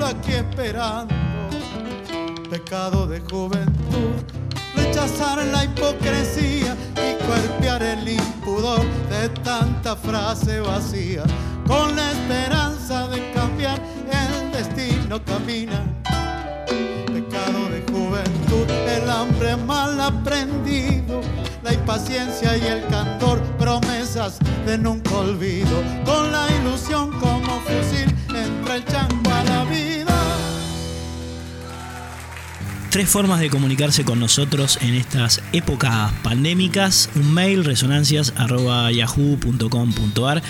aquí 0.07 0.33
esperando. 0.33 1.15
Pecado 2.51 3.07
de 3.07 3.21
juventud, 3.21 4.15
rechazar 4.77 5.45
la 5.45 5.65
hipocresía 5.65 6.77
y 6.95 7.25
cuerpear 7.25 7.83
el 7.83 8.09
impudor 8.09 8.85
de 9.11 9.29
tanta 9.43 9.97
frase 9.97 10.61
vacía. 10.61 11.25
Con 11.67 11.97
la 11.97 12.13
esperanza 12.13 13.09
de 13.09 13.33
cambiar 13.33 13.81
el 14.11 14.53
destino 14.53 15.23
caminan 15.25 15.97
pecado 17.13 17.69
de 17.69 17.83
juventud, 17.93 18.71
el 18.71 19.11
hambre 19.11 19.57
mal 19.57 20.01
aprendido, 20.01 21.21
la 21.63 21.73
impaciencia 21.73 22.57
y 22.57 22.67
el 22.67 22.87
candor, 22.87 23.41
promesas 23.59 24.39
de 24.65 24.79
nunca 24.79 25.17
olvido, 25.17 25.83
con 26.05 26.31
la 26.31 26.47
ilusión 26.61 27.11
como 27.19 27.61
fusil 27.63 28.15
entre 28.29 28.77
el 28.77 28.85
chango 28.85 29.16
Tres 32.97 33.11
formas 33.11 33.41
de 33.41 33.51
comunicarse 33.51 34.07
con 34.07 34.19
nosotros 34.19 34.79
en 34.81 34.95
estas 34.95 35.43
épocas 35.53 36.11
pandémicas. 36.23 37.11
Un 37.15 37.35
mail 37.35 37.63
resonancias.yahoo.com.ar 37.63 40.43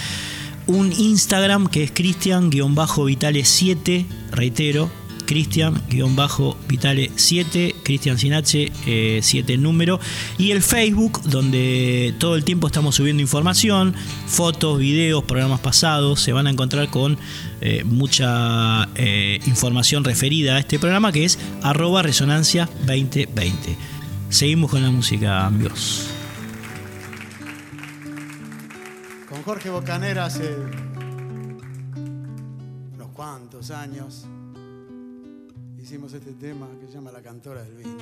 Un 0.69 0.93
Instagram 0.93 1.67
que 1.67 1.83
es 1.83 1.91
cristian-vitales7, 1.91 4.07
reitero, 4.31 4.89
Cristian-Vitale7, 5.27 7.75
Cristian 7.83 8.19
sin 8.19 8.33
H, 8.33 8.73
7 9.21 9.53
en 9.53 9.63
número. 9.63 10.01
Y 10.39 10.53
el 10.53 10.63
Facebook, 10.63 11.21
donde 11.25 12.15
todo 12.19 12.37
el 12.37 12.45
tiempo 12.45 12.69
estamos 12.69 12.95
subiendo 12.95 13.23
información, 13.23 13.95
fotos, 14.27 14.79
videos, 14.79 15.25
programas 15.25 15.61
pasados. 15.61 16.21
Se 16.21 16.33
van 16.33 16.47
a 16.47 16.51
encontrar 16.51 16.89
con 16.89 17.19
eh, 17.61 17.85
mucha 17.85 18.89
eh, 18.95 19.41
información 19.47 20.05
referida 20.05 20.57
a 20.57 20.59
este 20.59 20.79
programa 20.79 21.13
que 21.13 21.25
es 21.25 21.39
arroba 21.63 22.03
resonancia 22.03 22.69
2020. 22.87 23.77
Seguimos 24.29 24.71
con 24.71 24.83
la 24.83 24.91
música, 24.91 25.47
amigos. 25.47 26.09
Con 29.29 29.43
Jorge 29.43 29.71
Bocanera 29.71 30.27
hace 30.27 30.57
unos 32.95 33.09
cuantos 33.13 33.71
años 33.71 34.27
hicimos 35.87 36.13
este 36.15 36.33
tema 36.33 36.69
que 36.81 36.89
se 36.89 36.95
llama 36.95 37.13
La 37.13 37.23
Cantora 37.23 37.63
del 37.63 37.77
Vino. 37.77 37.97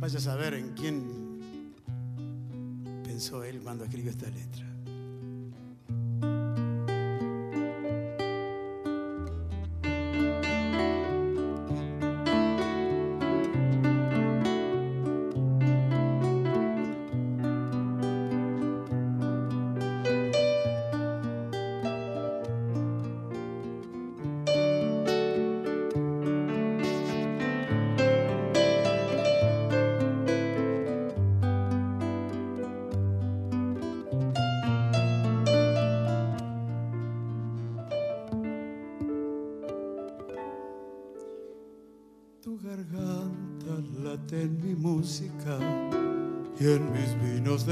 Vaya 0.00 0.18
a 0.18 0.20
saber 0.20 0.52
en 0.52 0.74
quién 0.74 1.40
pensó 3.04 3.42
él 3.42 3.62
cuando 3.62 3.84
escribió 3.84 4.10
esta 4.10 4.28
letra. 4.28 4.73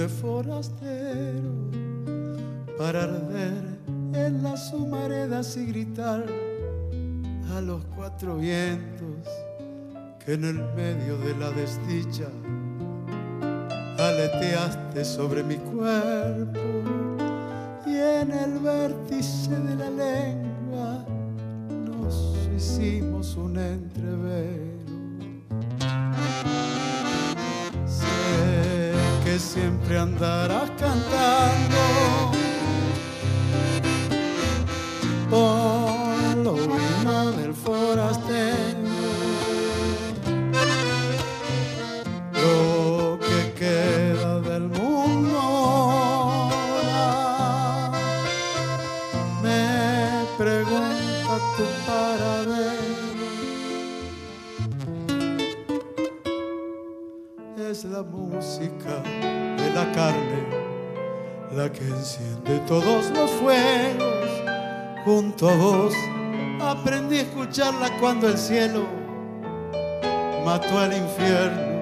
Forastero 0.09 1.51
para 2.79 3.05
arder 3.05 3.79
en 4.15 4.43
las 4.43 4.73
humaredas 4.73 5.57
y 5.57 5.67
gritar 5.67 6.25
a 7.55 7.61
los 7.61 7.85
cuatro 7.97 8.37
vientos 8.37 9.29
que 10.25 10.35
en 10.35 10.45
el 10.45 10.63
medio 10.75 11.19
de 11.19 11.37
la 11.37 11.51
desdicha 11.51 12.29
aleteaste 13.99 15.05
sobre 15.05 15.43
mi 15.43 15.57
cuerpo 15.57 16.61
y 17.87 17.97
en 17.97 18.33
el 18.33 18.59
vértice 18.59 19.51
de 19.51 19.75
la 19.77 19.91
lengua 19.91 21.05
nos 21.69 22.39
hicimos 22.57 23.37
un 23.37 23.59
entrevero. 23.59 24.72
Siempre 29.39 29.99
andarás 29.99 30.71
cantando. 30.79 32.33
Por 35.31 35.82
carne 59.93 60.43
la 61.55 61.71
que 61.71 61.85
enciende 61.85 62.59
todos 62.67 63.11
los 63.11 63.31
fuegos. 63.33 64.29
Junto 65.05 65.49
a 65.49 65.57
vos 65.57 65.95
aprendí 66.61 67.19
a 67.19 67.23
escucharla 67.23 67.91
cuando 67.99 68.29
el 68.29 68.39
cielo 68.39 68.87
mató 70.45 70.79
al 70.79 70.97
infierno. 70.97 71.73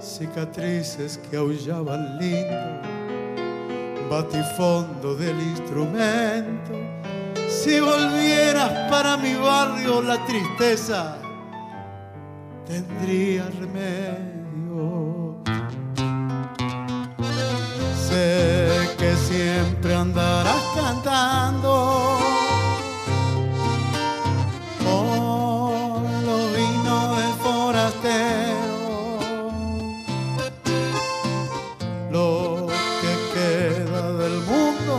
Cicatrices 0.00 1.18
que 1.18 1.36
aullaban 1.36 2.18
lindo, 2.18 2.56
batifondo 4.08 5.14
del 5.14 5.38
instrumento. 5.40 6.72
Si 7.48 7.80
volvieras 7.80 8.90
para 8.90 9.16
mi 9.18 9.34
barrio 9.34 10.00
la 10.00 10.24
tristeza 10.24 11.18
tendría 12.66 13.44
remedio. 13.60 14.39
Sé 18.10 18.90
que 18.98 19.14
siempre 19.14 19.94
andarás 19.94 20.64
cantando 20.74 22.18
por 24.82 26.02
los 26.26 26.56
vinos 26.56 27.16
del 27.18 27.34
forastero. 27.44 28.80
Lo 32.10 32.66
que 33.00 33.12
queda 33.32 34.12
del 34.14 34.38
mundo 34.50 34.94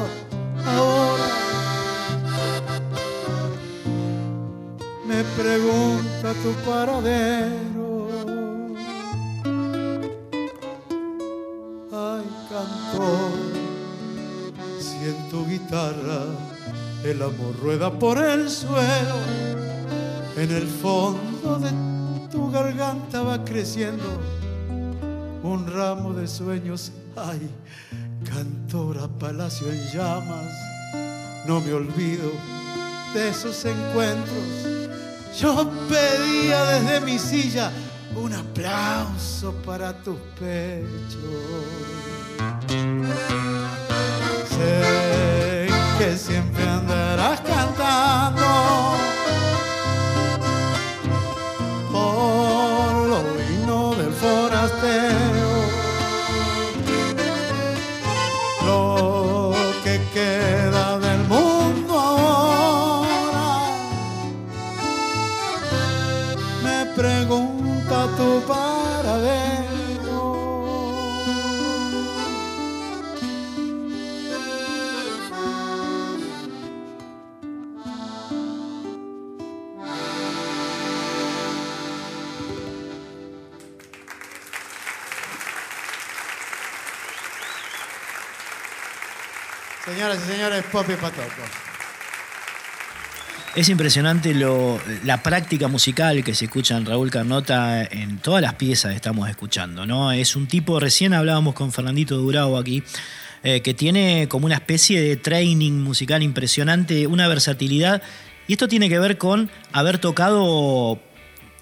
ahora 0.66 1.30
me 5.06 5.22
pregunta 5.36 6.34
tu 6.44 6.52
paradero. 6.66 7.91
Cantor, 12.92 13.32
si 14.80 15.10
en 15.10 15.30
tu 15.30 15.46
guitarra 15.46 16.24
el 17.04 17.22
amor 17.22 17.56
rueda 17.62 17.92
por 17.92 18.18
el 18.18 18.50
suelo, 18.50 19.16
en 20.38 20.52
el 20.52 20.68
fondo 20.68 21.60
de 21.60 21.72
tu 22.30 22.52
garganta 22.52 23.22
va 23.22 23.44
creciendo 23.44 24.20
un 25.44 25.68
ramo 25.68 26.14
de 26.14 26.28
sueños. 26.28 26.92
Ay, 27.16 27.50
cantora, 28.24 29.08
palacio 29.08 29.68
en 29.72 29.84
llamas, 29.92 30.54
no 31.48 31.60
me 31.62 31.74
olvido 31.74 32.32
de 33.14 33.30
esos 33.30 33.66
encuentros. 33.66 34.80
Yo 35.40 35.70
pedía 35.90 36.64
desde 36.64 37.02
mi 37.02 37.18
silla 37.18 37.72
un 38.16 38.34
aplauso 38.34 39.54
para 39.66 39.94
tus 39.94 40.18
pechos. 40.40 42.11
Que 45.98 46.18
siempre 46.18 46.81
Es 93.54 93.68
impresionante 93.68 94.34
lo, 94.34 94.80
la 95.04 95.22
práctica 95.22 95.68
musical 95.68 96.24
que 96.24 96.34
se 96.34 96.46
escucha 96.46 96.78
en 96.78 96.86
Raúl 96.86 97.12
Carnota 97.12 97.84
en 97.84 98.20
todas 98.20 98.42
las 98.42 98.54
piezas 98.54 98.92
que 98.92 98.96
estamos 98.96 99.30
escuchando. 99.30 99.86
¿no? 99.86 100.14
Es 100.14 100.38
un 100.38 100.48
tipo, 100.48 100.80
recién 100.80 101.14
hablábamos 101.14 101.54
con 101.54 101.74
Fernandito 101.74 102.16
Durao 102.18 102.58
aquí, 102.58 102.82
eh, 103.44 103.62
que 103.62 103.74
tiene 103.74 104.28
como 104.30 104.46
una 104.46 104.56
especie 104.56 105.02
de 105.02 105.18
training 105.18 105.74
musical 105.74 106.24
impresionante, 106.24 107.08
una 107.08 107.28
versatilidad. 107.28 108.02
Y 108.48 108.54
esto 108.54 108.70
tiene 108.70 108.88
que 108.88 109.00
ver 109.00 109.18
con 109.18 109.52
haber 109.74 109.98
tocado 109.98 111.02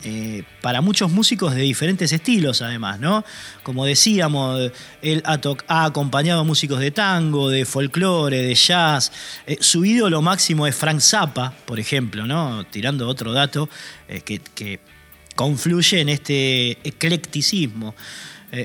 eh, 0.02 0.44
para 0.62 0.80
muchos 0.80 1.12
músicos 1.12 1.54
de 1.54 1.62
diferentes 1.62 2.14
estilos, 2.14 2.62
además, 2.62 3.02
¿no? 3.02 3.26
Como 3.64 3.86
decíamos, 3.86 4.72
él 5.02 5.22
ha, 5.26 5.84
acompañado 5.84 6.40
a 6.40 6.44
músicos 6.46 6.80
de 6.80 6.92
tango, 6.92 7.50
de 7.50 7.66
folclore, 7.66 8.42
de 8.42 8.56
jazz. 8.56 9.12
Eh, 9.46 9.58
su 9.60 9.84
ídolo 9.84 10.22
máximo 10.22 10.66
es 10.68 10.76
Frank 10.76 11.02
Zappa, 11.02 11.54
por 11.66 11.82
ejemplo, 11.82 12.26
¿no? 12.26 12.66
Tirando 12.68 13.10
otro 13.10 13.34
dato 13.34 13.68
eh, 14.08 14.22
que, 14.22 14.80
confluye 15.36 16.02
en 16.02 16.10
este 16.10 16.72
eclecticismo 16.84 17.96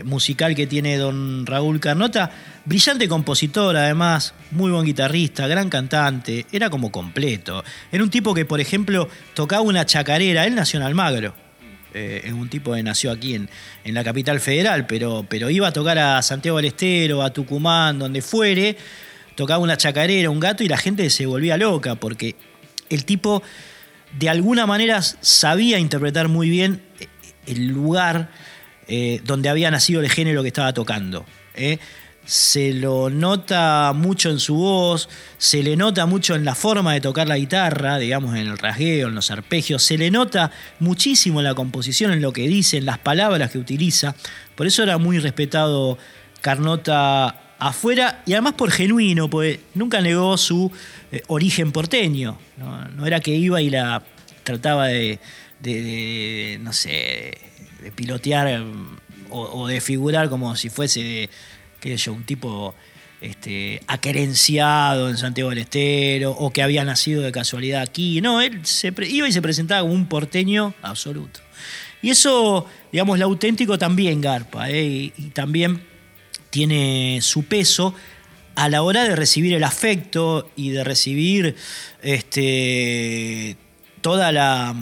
musical 0.04 0.54
que 0.54 0.66
tiene 0.66 0.96
don 0.96 1.46
Raúl 1.46 1.80
Carnota. 1.80 2.30
Brillante 2.64 3.08
compositor, 3.08 3.76
además, 3.76 4.34
muy 4.50 4.70
buen 4.70 4.84
guitarrista, 4.84 5.46
gran 5.46 5.68
cantante, 5.68 6.46
era 6.52 6.70
como 6.70 6.90
completo. 6.90 7.62
Era 7.92 8.02
un 8.02 8.10
tipo 8.10 8.32
que, 8.32 8.44
por 8.44 8.60
ejemplo, 8.60 9.08
tocaba 9.34 9.62
una 9.62 9.84
chacarera, 9.84 10.46
él 10.46 10.54
nació 10.54 10.80
en 10.80 10.86
Almagro, 10.86 11.34
eh, 11.94 12.22
es 12.24 12.32
un 12.32 12.48
tipo 12.48 12.74
que 12.74 12.82
nació 12.82 13.12
aquí 13.12 13.36
en, 13.36 13.48
la 13.84 14.02
capital 14.02 14.40
federal, 14.40 14.84
pero, 14.86 15.24
pero 15.28 15.48
iba 15.48 15.68
a 15.68 15.72
tocar 15.72 15.96
a 15.96 16.20
Santiago 16.22 16.56
del 16.56 16.66
Estero, 16.66 17.22
a 17.22 17.32
Tucumán, 17.32 18.00
donde 18.00 18.20
fuere, 18.20 18.76
tocaba 19.36 19.62
una 19.62 19.76
chacarera, 19.76 20.28
un 20.28 20.40
gato 20.40 20.64
y 20.64 20.68
la 20.68 20.76
gente 20.76 21.08
se 21.08 21.24
volvía 21.26 21.56
loca 21.56 21.94
porque 21.94 22.34
el 22.90 23.04
tipo 23.04 23.44
de 24.18 24.28
alguna 24.28 24.66
manera 24.66 25.02
sabía 25.02 25.78
interpretar 25.78 26.26
muy 26.26 26.50
bien 26.50 26.82
el 27.46 27.68
lugar 27.68 28.30
eh, 28.88 29.20
donde 29.24 29.48
había 29.48 29.70
nacido 29.70 30.00
el 30.00 30.10
género 30.10 30.42
que 30.42 30.48
estaba 30.48 30.72
tocando. 30.72 31.24
¿eh? 31.54 31.78
se 32.26 32.72
lo 32.72 33.10
nota 33.10 33.92
mucho 33.94 34.30
en 34.30 34.38
su 34.38 34.54
voz, 34.54 35.08
se 35.36 35.62
le 35.62 35.76
nota 35.76 36.06
mucho 36.06 36.34
en 36.34 36.44
la 36.44 36.54
forma 36.54 36.94
de 36.94 37.00
tocar 37.00 37.28
la 37.28 37.36
guitarra, 37.36 37.98
digamos, 37.98 38.34
en 38.34 38.46
el 38.46 38.58
rasgueo, 38.58 39.08
en 39.08 39.14
los 39.14 39.30
arpegios, 39.30 39.82
se 39.82 39.98
le 39.98 40.10
nota 40.10 40.50
muchísimo 40.80 41.40
en 41.40 41.44
la 41.44 41.54
composición, 41.54 42.12
en 42.12 42.22
lo 42.22 42.32
que 42.32 42.48
dice, 42.48 42.78
en 42.78 42.86
las 42.86 42.98
palabras 42.98 43.50
que 43.50 43.58
utiliza. 43.58 44.14
Por 44.54 44.66
eso 44.66 44.82
era 44.82 44.98
muy 44.98 45.18
respetado 45.18 45.98
Carnota 46.40 47.40
afuera 47.58 48.22
y 48.26 48.32
además 48.32 48.54
por 48.54 48.70
genuino, 48.70 49.28
porque 49.28 49.60
nunca 49.74 50.00
negó 50.00 50.36
su 50.36 50.70
eh, 51.12 51.22
origen 51.28 51.72
porteño. 51.72 52.38
¿no? 52.56 53.06
era 53.06 53.20
que 53.20 53.34
iba 53.34 53.60
y 53.60 53.70
la 53.70 54.02
trataba 54.44 54.86
de, 54.86 55.18
no 56.60 56.72
sé, 56.72 57.36
pilotear 57.92 58.62
o, 59.30 59.40
o 59.40 59.66
de 59.66 59.80
figurar 59.80 60.28
como 60.28 60.54
si 60.56 60.70
fuese 60.70 61.28
un 62.08 62.24
tipo 62.24 62.74
este, 63.20 63.80
aquerenciado 63.86 65.08
en 65.08 65.16
Santiago 65.16 65.50
del 65.50 65.60
Estero 65.60 66.32
o 66.32 66.50
que 66.50 66.62
había 66.62 66.84
nacido 66.84 67.22
de 67.22 67.32
casualidad 67.32 67.82
aquí. 67.82 68.20
No, 68.20 68.40
él 68.40 68.60
iba 69.08 69.28
y 69.28 69.32
se 69.32 69.42
presentaba 69.42 69.82
como 69.82 69.94
un 69.94 70.06
porteño 70.06 70.74
absoluto. 70.82 71.40
Y 72.02 72.10
eso, 72.10 72.66
digamos, 72.92 73.18
lo 73.18 73.24
auténtico 73.24 73.78
también 73.78 74.20
garpa 74.20 74.70
¿eh? 74.70 75.12
y, 75.16 75.30
también 75.32 75.82
tiene 76.50 77.20
su 77.22 77.44
peso 77.44 77.94
a 78.56 78.68
la 78.68 78.82
hora 78.82 79.04
de 79.04 79.16
recibir 79.16 79.54
el 79.54 79.64
afecto 79.64 80.50
y 80.54 80.70
de 80.70 80.84
recibir 80.84 81.56
este, 82.02 83.56
toda 84.02 84.32
la, 84.32 84.74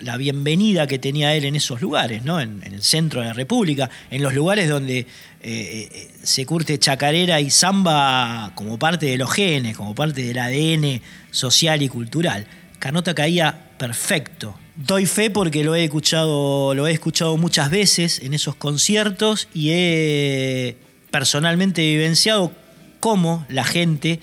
la 0.00 0.16
bienvenida 0.16 0.86
que 0.86 0.98
tenía 0.98 1.34
él 1.34 1.44
en 1.44 1.56
esos 1.56 1.80
lugares, 1.80 2.24
¿no? 2.24 2.40
En, 2.40 2.62
el 2.62 2.82
centro 2.82 3.20
de 3.20 3.28
la 3.28 3.32
República, 3.32 3.90
en 4.10 4.22
los 4.22 4.34
lugares 4.34 4.68
donde 4.68 4.98
eh, 4.98 5.06
eh, 5.42 6.10
se 6.22 6.46
curte 6.46 6.78
chacarera 6.78 7.40
y 7.40 7.50
samba 7.50 8.52
como 8.54 8.78
parte 8.78 9.06
de 9.06 9.18
los 9.18 9.32
genes, 9.32 9.76
como 9.76 9.94
parte 9.94 10.22
del 10.22 10.38
ADN 10.38 11.00
social 11.30 11.82
y 11.82 11.88
cultural. 11.88 12.46
Canota 12.78 13.14
caía 13.14 13.70
perfecto. 13.78 14.58
Doy 14.76 15.06
fe 15.06 15.30
porque 15.30 15.64
lo 15.64 15.74
he 15.74 15.84
escuchado, 15.84 16.74
lo 16.74 16.86
he 16.86 16.92
escuchado 16.92 17.36
muchas 17.36 17.70
veces 17.70 18.20
en 18.20 18.32
esos 18.32 18.54
conciertos 18.54 19.48
y 19.52 19.70
he 19.70 20.76
personalmente 21.10 21.82
vivenciado 21.82 22.52
cómo 23.00 23.44
la 23.48 23.64
gente 23.64 24.20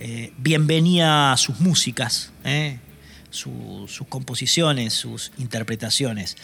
eh, 0.00 0.32
bienvenía 0.36 1.32
a 1.32 1.36
sus 1.36 1.60
músicas 1.60 2.32
sus 3.30 4.02
composiciones, 4.08 4.94
sus 4.94 5.32
interpretaciones. 5.38 6.36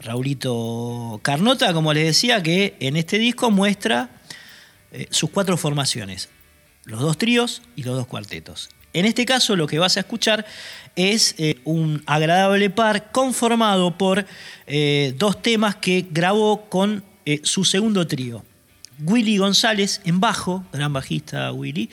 Raulito 0.00 1.20
Carnota, 1.22 1.72
como 1.72 1.92
les 1.92 2.04
decía, 2.04 2.42
que 2.42 2.76
en 2.80 2.96
este 2.96 3.18
disco 3.18 3.50
muestra 3.50 4.10
eh, 4.92 5.06
sus 5.10 5.30
cuatro 5.30 5.56
formaciones, 5.56 6.28
los 6.84 7.00
dos 7.00 7.16
tríos 7.18 7.62
y 7.76 7.82
los 7.84 7.96
dos 7.96 8.06
cuartetos. 8.06 8.68
En 8.92 9.06
este 9.06 9.24
caso 9.24 9.56
lo 9.56 9.66
que 9.66 9.78
vas 9.78 9.96
a 9.96 10.00
escuchar 10.00 10.46
es 10.94 11.34
eh, 11.38 11.60
un 11.64 12.02
agradable 12.06 12.70
par 12.70 13.10
conformado 13.10 13.96
por 13.98 14.26
eh, 14.66 15.14
dos 15.18 15.42
temas 15.42 15.76
que 15.76 16.06
grabó 16.10 16.68
con 16.68 17.02
su 17.42 17.64
segundo 17.64 18.06
trío. 18.06 18.44
Willy 19.02 19.38
González 19.38 20.02
en 20.04 20.20
bajo, 20.20 20.62
gran 20.74 20.92
bajista 20.92 21.50
Willy, 21.52 21.88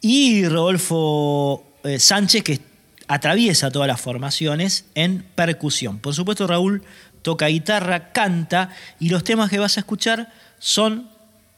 y 0.00 0.46
Rodolfo 0.46 1.66
Sánchez, 1.98 2.44
que 2.44 2.60
atraviesa 3.08 3.70
todas 3.70 3.88
las 3.88 4.00
formaciones 4.00 4.86
en 4.94 5.24
percusión. 5.34 5.98
Por 5.98 6.14
supuesto, 6.14 6.46
Raúl 6.46 6.82
toca 7.22 7.46
guitarra, 7.46 8.12
canta 8.12 8.70
y 9.00 9.08
los 9.08 9.24
temas 9.24 9.50
que 9.50 9.58
vas 9.58 9.76
a 9.76 9.80
escuchar 9.80 10.32
son 10.58 11.08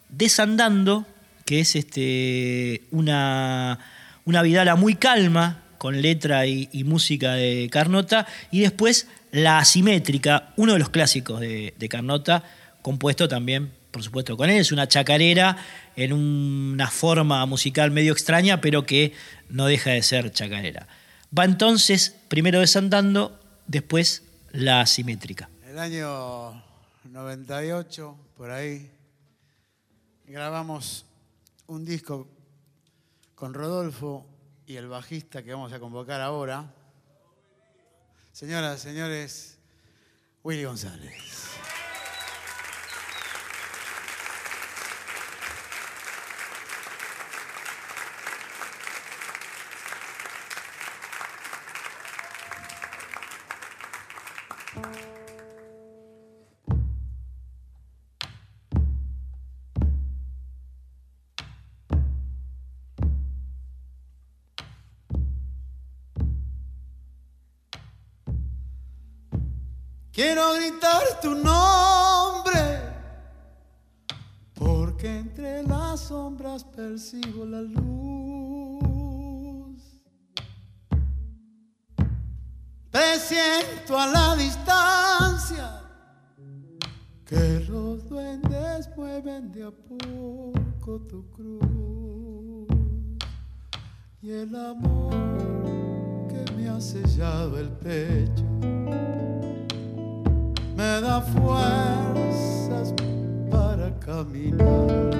Desandando, 0.08 1.04
que 1.44 1.60
es 1.60 1.74
este, 1.74 2.82
una, 2.92 3.78
una 4.24 4.42
vidala 4.42 4.76
muy 4.76 4.94
calma 4.94 5.62
con 5.78 6.00
letra 6.00 6.46
y, 6.46 6.68
música 6.84 7.34
de 7.34 7.68
Carnota, 7.70 8.26
y 8.50 8.60
después 8.60 9.08
La 9.32 9.58
Asimétrica, 9.58 10.52
uno 10.56 10.74
de 10.74 10.78
los 10.78 10.90
clásicos 10.90 11.40
de, 11.40 11.74
de 11.76 11.88
Carnota, 11.88 12.44
compuesto 12.82 13.28
también, 13.28 13.72
por 13.90 14.02
supuesto, 14.02 14.36
con 14.36 14.48
él. 14.48 14.58
Es 14.58 14.72
una 14.72 14.86
chacarera 14.88 15.56
en 15.96 16.12
una 16.12 16.88
forma 16.88 17.44
musical 17.46 17.90
medio 17.90 18.12
extraña, 18.12 18.60
pero 18.60 18.86
que 18.86 19.12
no 19.48 19.66
deja 19.66 19.90
de 19.90 20.02
ser 20.02 20.30
chacarera. 20.30 20.86
Va 21.36 21.44
entonces 21.44 22.14
primero 22.28 22.60
desandando, 22.60 23.38
después 23.66 24.22
la 24.52 24.80
asimétrica. 24.80 25.48
El 25.66 25.78
año 25.78 26.62
98, 27.04 28.16
por 28.36 28.50
ahí, 28.50 28.90
grabamos 30.26 31.04
un 31.66 31.84
disco 31.84 32.28
con 33.34 33.54
Rodolfo 33.54 34.26
y 34.66 34.76
el 34.76 34.88
bajista 34.88 35.42
que 35.42 35.52
vamos 35.52 35.72
a 35.72 35.78
convocar 35.78 36.20
ahora. 36.20 36.72
Señoras, 38.32 38.80
señores, 38.80 39.58
Willy 40.42 40.64
González. 40.64 41.14
Quiero 70.16 70.54
gritar 70.54 71.20
tu 71.20 71.34
nombre, 71.34 72.80
porque 74.54 75.14
entre 75.18 75.62
las 75.62 76.00
sombras 76.00 76.64
persigo 76.64 77.44
la 77.44 77.60
luz. 77.60 77.76
Te 82.90 83.18
siento 83.18 84.00
a 84.00 84.06
la 84.06 84.34
distancia, 84.36 85.82
que 87.26 87.66
los 87.68 88.08
duendes 88.08 88.88
mueven 88.96 89.52
de 89.52 89.64
a 89.64 89.70
poco 89.70 90.98
tu 91.02 91.30
cruz 91.30 92.68
y 94.22 94.30
el 94.30 94.56
amor 94.56 95.12
que 96.26 96.52
me 96.52 96.70
ha 96.70 96.80
sellado 96.80 97.58
el 97.58 97.68
pecho 97.68 98.55
me 100.86 101.00
da 101.00 101.20
fuerzas 101.20 102.94
para 103.50 103.90
caminar. 103.98 105.15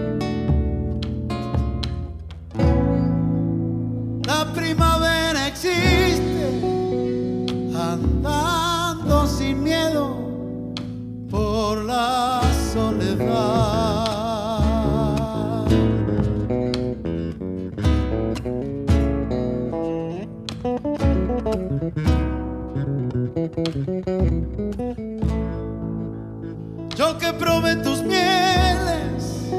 yo 27.07 27.19
que 27.19 27.33
probé 27.33 27.77
tus 27.77 28.03
mieles, 28.03 29.51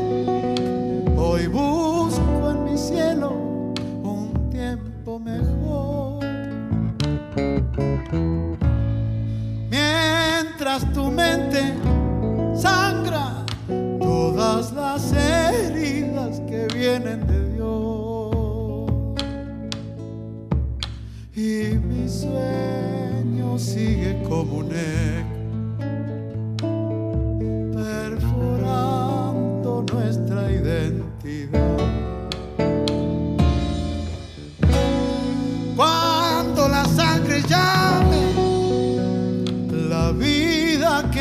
hoy 1.16 1.48
busco 1.48 2.52
en 2.52 2.64
mi 2.66 2.78
cielo 2.78 3.32
un 4.04 4.50
tiempo 4.52 5.18
mejor. 5.20 6.26
Mientras 9.70 10.92
tu 10.94 11.10
mente 11.10 11.74
sangra 12.54 13.46
todas 14.00 14.74
las 14.74 15.14
heridas 15.14 16.42
que 16.50 16.68
vienen 16.74 17.26
de 17.28 17.54
Dios. 17.54 18.82
Y 21.34 21.78
mi 21.78 22.10
sueño 22.10 23.58
sigue 23.58 24.22
como 24.28 24.58
un 24.58 24.72
eco. 24.72 25.27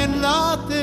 nothing. 0.07 0.76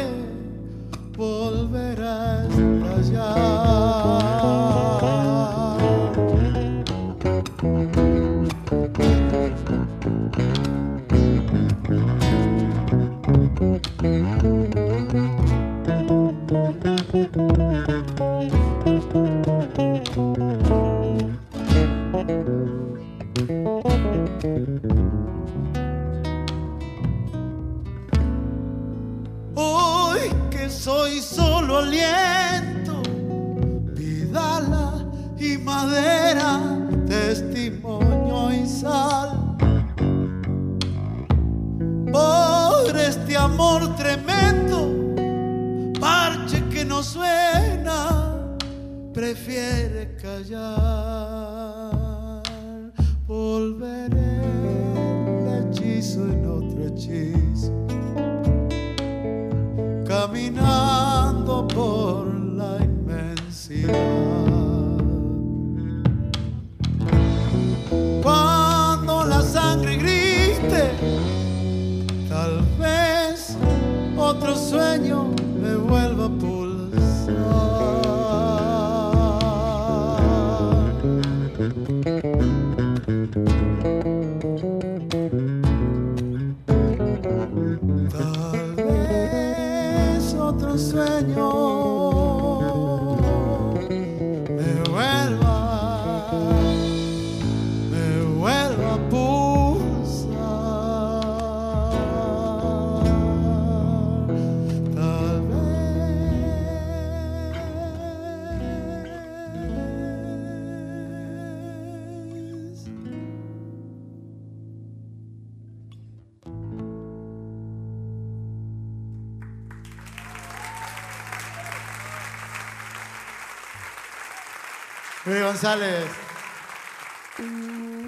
González. 125.41 126.05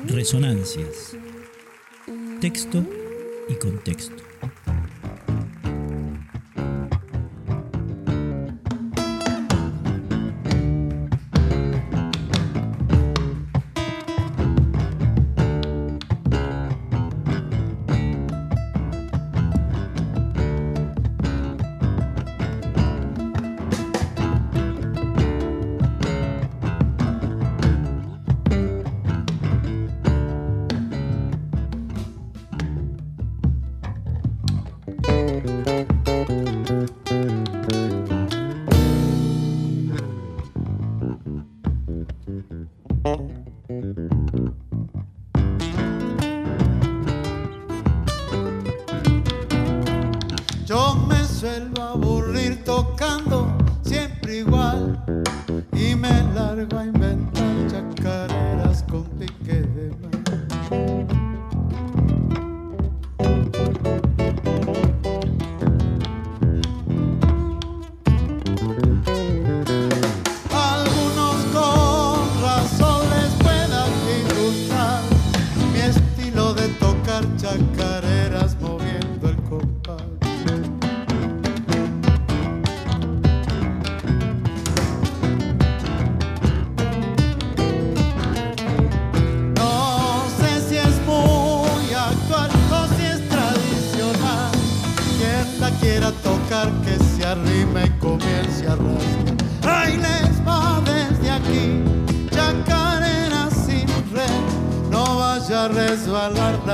Resonancias. 0.08 1.16
Texto 2.40 2.84
y 3.48 3.56
contexto. 3.56 4.24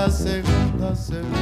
segunda, 0.09 0.95
segunda. 0.95 1.40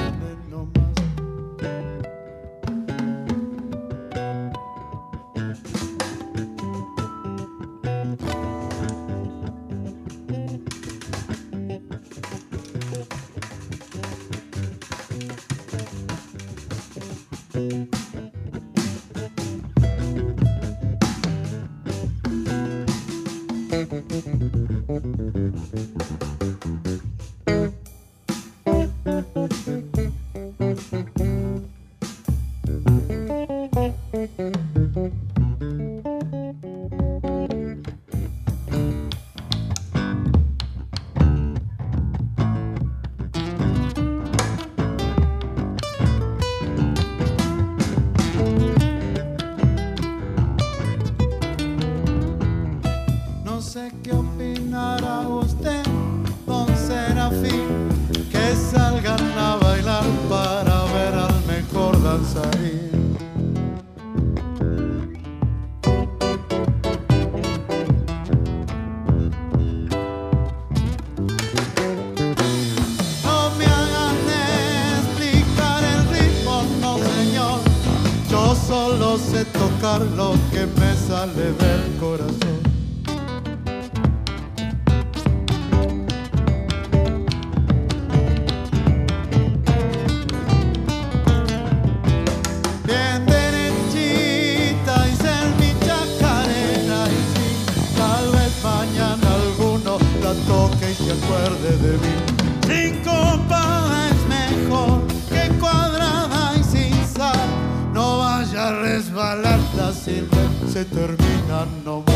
Se 110.79 110.85
termina 110.85 111.65
nomás. 111.83 112.07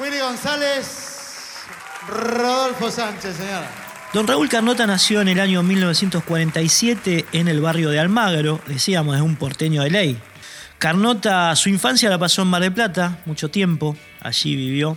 Willy 0.00 0.20
González, 0.20 1.56
Rodolfo 2.08 2.90
Sánchez, 2.90 3.36
señora. 3.36 3.70
Don 4.14 4.26
Raúl 4.26 4.48
Carnota 4.48 4.86
nació 4.86 5.20
en 5.20 5.28
el 5.28 5.38
año 5.38 5.62
1947 5.62 7.26
en 7.32 7.48
el 7.48 7.60
barrio 7.60 7.90
de 7.90 8.00
Almagro, 8.00 8.60
decíamos, 8.66 9.16
es 9.16 9.22
un 9.22 9.36
porteño 9.36 9.82
de 9.82 9.90
ley. 9.90 10.29
Carnota 10.80 11.54
su 11.56 11.68
infancia 11.68 12.08
la 12.08 12.16
pasó 12.16 12.40
en 12.40 12.48
Mar 12.48 12.62
del 12.62 12.72
Plata, 12.72 13.18
mucho 13.26 13.50
tiempo, 13.50 13.98
allí 14.22 14.56
vivió, 14.56 14.96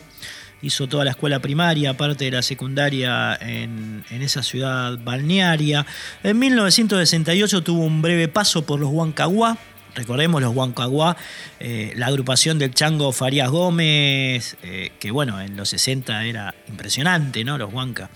hizo 0.62 0.88
toda 0.88 1.04
la 1.04 1.12
escuela 1.12 1.40
primaria, 1.40 1.98
parte 1.98 2.24
de 2.24 2.32
la 2.32 2.42
secundaria 2.42 3.38
en, 3.42 4.06
esa 4.10 4.44
ciudad 4.44 4.98
balnearia. 5.04 5.86
En 6.24 6.40
1968 6.40 7.64
tuvo 7.64 7.84
un 7.84 8.02
breve 8.02 8.30
paso 8.30 8.66
por 8.66 8.80
los 8.80 8.92
Huancahuá, 8.92 9.58
recordemos 9.94 10.42
los 10.42 10.56
Huancahuá, 10.56 11.18
eh, 11.60 11.92
la 11.98 12.08
agrupación 12.08 12.60
del 12.60 12.74
Chango 12.74 13.12
Farías 13.12 13.50
Gómez, 13.50 14.56
eh, 14.64 14.94
que 15.02 15.12
bueno, 15.12 15.42
en 15.42 15.58
los 15.58 15.68
60 15.68 16.24
era 16.24 16.56
impresionante, 16.70 17.44
¿no? 17.44 17.58
Los 17.58 17.74
Huanca 17.74 18.10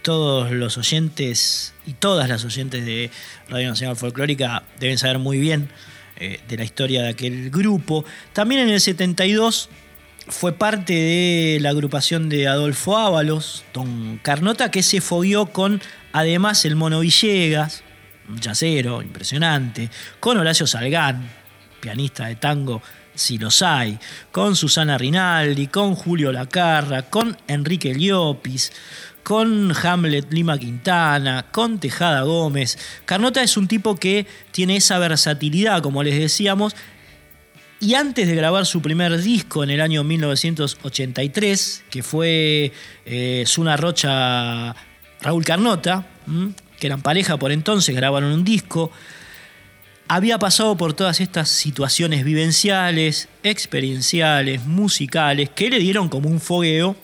todos 0.00 0.50
los 0.50 0.78
oyentes 0.78 1.74
y 1.86 1.92
todas 1.92 2.26
las 2.26 2.42
oyentes 2.46 2.86
de 2.86 3.10
Radio 3.50 3.68
Nacional 3.68 3.96
Folclórica 3.96 4.62
deben 4.78 4.96
saber 4.96 5.18
muy 5.18 5.38
bien 5.38 5.68
eh, 6.20 6.40
de 6.46 6.56
la 6.56 6.64
historia 6.64 7.02
de 7.02 7.08
aquel 7.08 7.50
grupo. 7.50 8.04
También 8.32 8.60
en 8.60 8.68
el 8.68 8.80
72 8.80 9.70
fue 10.28 10.52
parte 10.52 10.92
de 10.92 11.58
la 11.60 11.70
agrupación 11.70 12.28
de 12.28 12.46
Adolfo 12.46 12.98
Ábalos, 12.98 13.64
Don 13.72 14.18
Carnota, 14.22 14.70
que 14.70 14.82
se 14.82 15.00
fogueó 15.00 15.46
con 15.46 15.80
además 16.12 16.64
el 16.64 16.76
Mono 16.76 17.00
Villegas, 17.00 17.82
un 18.28 18.38
yacero 18.38 19.02
impresionante, 19.02 19.90
con 20.20 20.36
Horacio 20.36 20.66
Salgán, 20.66 21.28
pianista 21.80 22.26
de 22.26 22.36
tango 22.36 22.82
si 23.14 23.38
los 23.38 23.62
hay, 23.62 23.98
con 24.30 24.56
Susana 24.56 24.96
Rinaldi, 24.96 25.66
con 25.66 25.94
Julio 25.94 26.32
Lacarra, 26.32 27.02
con 27.02 27.36
Enrique 27.48 27.94
Liopis, 27.94 28.72
con 29.22 29.72
Hamlet 29.82 30.32
Lima 30.32 30.58
Quintana, 30.58 31.46
con 31.50 31.78
Tejada 31.78 32.22
Gómez. 32.22 32.78
Carnota 33.04 33.42
es 33.42 33.56
un 33.56 33.68
tipo 33.68 33.96
que 33.96 34.26
tiene 34.50 34.76
esa 34.76 34.98
versatilidad, 34.98 35.82
como 35.82 36.02
les 36.02 36.18
decíamos, 36.18 36.74
y 37.80 37.94
antes 37.94 38.28
de 38.28 38.34
grabar 38.34 38.66
su 38.66 38.82
primer 38.82 39.16
disco 39.22 39.64
en 39.64 39.70
el 39.70 39.80
año 39.80 40.04
1983, 40.04 41.84
que 41.88 42.02
fue 42.02 42.72
eh, 43.06 43.44
Rocha 43.78 44.76
Raúl 45.22 45.44
Carnota, 45.44 46.06
que 46.78 46.86
eran 46.86 47.00
pareja 47.00 47.38
por 47.38 47.52
entonces, 47.52 47.96
grabaron 47.96 48.32
un 48.32 48.44
disco, 48.44 48.92
había 50.08 50.38
pasado 50.38 50.76
por 50.76 50.92
todas 50.92 51.20
estas 51.20 51.48
situaciones 51.48 52.24
vivenciales, 52.24 53.28
experienciales, 53.42 54.66
musicales, 54.66 55.48
que 55.48 55.70
le 55.70 55.78
dieron 55.78 56.08
como 56.08 56.28
un 56.28 56.40
fogueo 56.40 56.96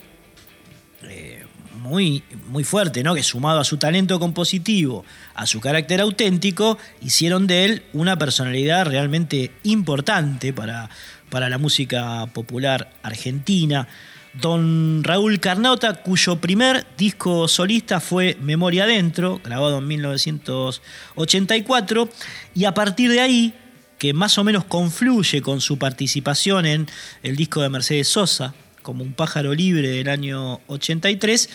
muy, 1.87 2.23
muy 2.49 2.63
fuerte, 2.63 3.01
¿no? 3.03 3.15
que 3.15 3.23
sumado 3.23 3.59
a 3.59 3.63
su 3.63 3.77
talento 3.77 4.19
compositivo, 4.19 5.03
a 5.33 5.47
su 5.47 5.59
carácter 5.59 6.01
auténtico, 6.01 6.77
hicieron 7.01 7.47
de 7.47 7.65
él 7.65 7.83
una 7.93 8.15
personalidad 8.17 8.85
realmente 8.85 9.51
importante 9.63 10.53
para, 10.53 10.91
para 11.29 11.49
la 11.49 11.57
música 11.57 12.27
popular 12.27 12.91
argentina. 13.01 13.87
Don 14.33 15.03
Raúl 15.03 15.39
Carnota, 15.39 15.95
cuyo 15.95 16.39
primer 16.39 16.85
disco 16.97 17.47
solista 17.47 17.99
fue 17.99 18.37
Memoria 18.39 18.83
Adentro, 18.83 19.41
grabado 19.43 19.79
en 19.79 19.87
1984, 19.87 22.09
y 22.53 22.65
a 22.65 22.73
partir 22.73 23.09
de 23.09 23.21
ahí, 23.21 23.55
que 23.97 24.13
más 24.13 24.37
o 24.37 24.43
menos 24.43 24.65
confluye 24.65 25.41
con 25.41 25.59
su 25.59 25.79
participación 25.79 26.67
en 26.67 26.87
el 27.23 27.35
disco 27.35 27.61
de 27.61 27.69
Mercedes 27.69 28.09
Sosa, 28.09 28.53
como 28.87 29.03
un 29.03 29.11
pájaro 29.11 29.53
libre 29.53 29.89
del 29.89 30.07
año 30.07 30.61
83, 30.67 31.49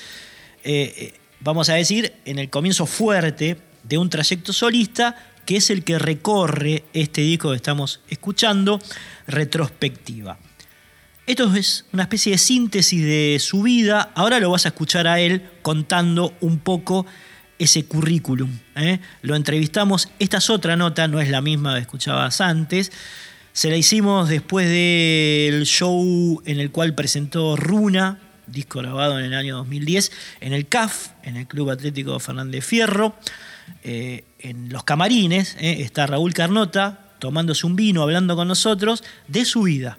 eh, 0.65 1.15
vamos 1.41 1.71
a 1.71 1.75
decir, 1.77 2.13
en 2.27 2.39
el 2.39 2.51
comienzo 2.51 2.85
fuerte 2.85 3.57
de 3.85 3.97
un 3.97 4.11
trayecto 4.11 4.53
solista, 4.53 5.17
que 5.47 5.57
es 5.57 5.71
el 5.71 5.83
que 5.83 5.99
recorre 5.99 6.85
este 6.93 7.23
disco 7.23 7.49
que 7.49 7.57
estamos 7.57 8.01
escuchando, 8.11 8.79
retrospectiva. 9.27 10.39
Esto 11.27 11.55
es 11.55 11.87
una 11.95 12.03
especie 12.03 12.33
de 12.33 12.39
síntesis 12.39 13.03
de 13.03 13.39
su 13.41 13.63
vida. 13.63 14.11
Ahora 14.15 14.39
lo 14.39 14.51
vas 14.51 14.67
a 14.67 14.69
escuchar 14.69 15.07
a 15.07 15.19
él 15.19 15.49
contando 15.63 16.35
un 16.43 16.59
poco 16.59 17.07
ese 17.59 17.87
currículum. 17.87 18.59
¿eh? 18.77 19.01
Lo 19.23 19.37
entrevistamos. 19.37 20.11
Esta 20.19 20.37
es 20.37 20.51
otra 20.51 20.77
nota, 20.77 21.09
no 21.09 21.19
es 21.19 21.31
la 21.31 21.41
misma 21.41 21.77
que 21.77 21.81
escuchabas 21.81 22.43
antes. 22.43 22.93
Se 23.53 23.71
la 23.71 23.77
hicimos 23.77 24.29
después 24.29 24.69
del 24.69 25.65
show 25.65 26.43
en 26.47 26.59
el 26.59 26.71
cual 26.71 26.95
presentó 26.95 27.57
Runa, 27.57 28.19
disco 28.47 28.81
grabado 28.81 29.19
en 29.19 29.27
el 29.27 29.35
año 29.35 29.57
2010, 29.57 30.11
en 30.41 30.53
el 30.53 30.67
CAF, 30.69 31.09
en 31.23 31.37
el 31.37 31.47
Club 31.47 31.71
Atlético 31.71 32.19
Fernández 32.19 32.65
Fierro. 32.65 33.15
Eh, 33.85 34.25
en 34.39 34.71
los 34.71 34.85
camarines 34.85 35.57
¿eh? 35.61 35.83
está 35.83 36.07
Raúl 36.07 36.35
Carnota 36.35 37.15
tomándose 37.19 37.67
un 37.67 37.77
vino, 37.77 38.03
hablando 38.03 38.37
con 38.37 38.49
nosotros 38.49 39.05
de 39.29 39.45
su 39.45 39.63
vida 39.63 39.99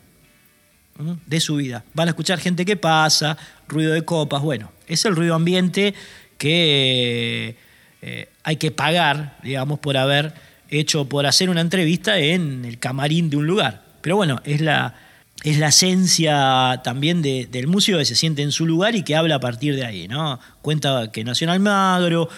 de 1.25 1.39
su 1.39 1.55
vida. 1.55 1.83
Van 1.93 2.07
a 2.07 2.11
escuchar 2.11 2.39
gente 2.39 2.65
que 2.65 2.77
pasa, 2.77 3.37
ruido 3.67 3.93
de 3.93 4.03
copas, 4.03 4.41
bueno, 4.41 4.71
es 4.87 5.05
el 5.05 5.15
ruido 5.15 5.35
ambiente 5.35 5.93
que 6.37 7.57
eh, 8.01 8.29
hay 8.43 8.57
que 8.57 8.71
pagar, 8.71 9.37
digamos, 9.43 9.79
por 9.79 9.97
haber 9.97 10.33
hecho, 10.79 11.05
por 11.05 11.25
hacer 11.25 11.49
una 11.49 11.61
entrevista 11.61 12.17
en 12.19 12.65
el 12.65 12.79
camarín 12.79 13.29
de 13.29 13.37
un 13.37 13.47
lugar. 13.47 13.83
Pero 14.01 14.15
bueno, 14.15 14.41
es 14.43 14.61
la, 14.61 14.95
es 15.43 15.57
la 15.57 15.67
esencia 15.67 16.81
también 16.83 17.21
de, 17.21 17.47
del 17.51 17.67
músico 17.67 17.97
que 17.97 18.05
se 18.05 18.15
siente 18.15 18.41
en 18.41 18.51
su 18.51 18.65
lugar 18.65 18.95
y 18.95 19.03
que 19.03 19.15
habla 19.15 19.35
a 19.35 19.39
partir 19.39 19.75
de 19.75 19.85
ahí, 19.85 20.07
¿no? 20.07 20.39
Cuenta 20.61 21.11
que 21.11 21.23
nació 21.23 21.45
en 21.45 21.51
Almagro, 21.51 22.29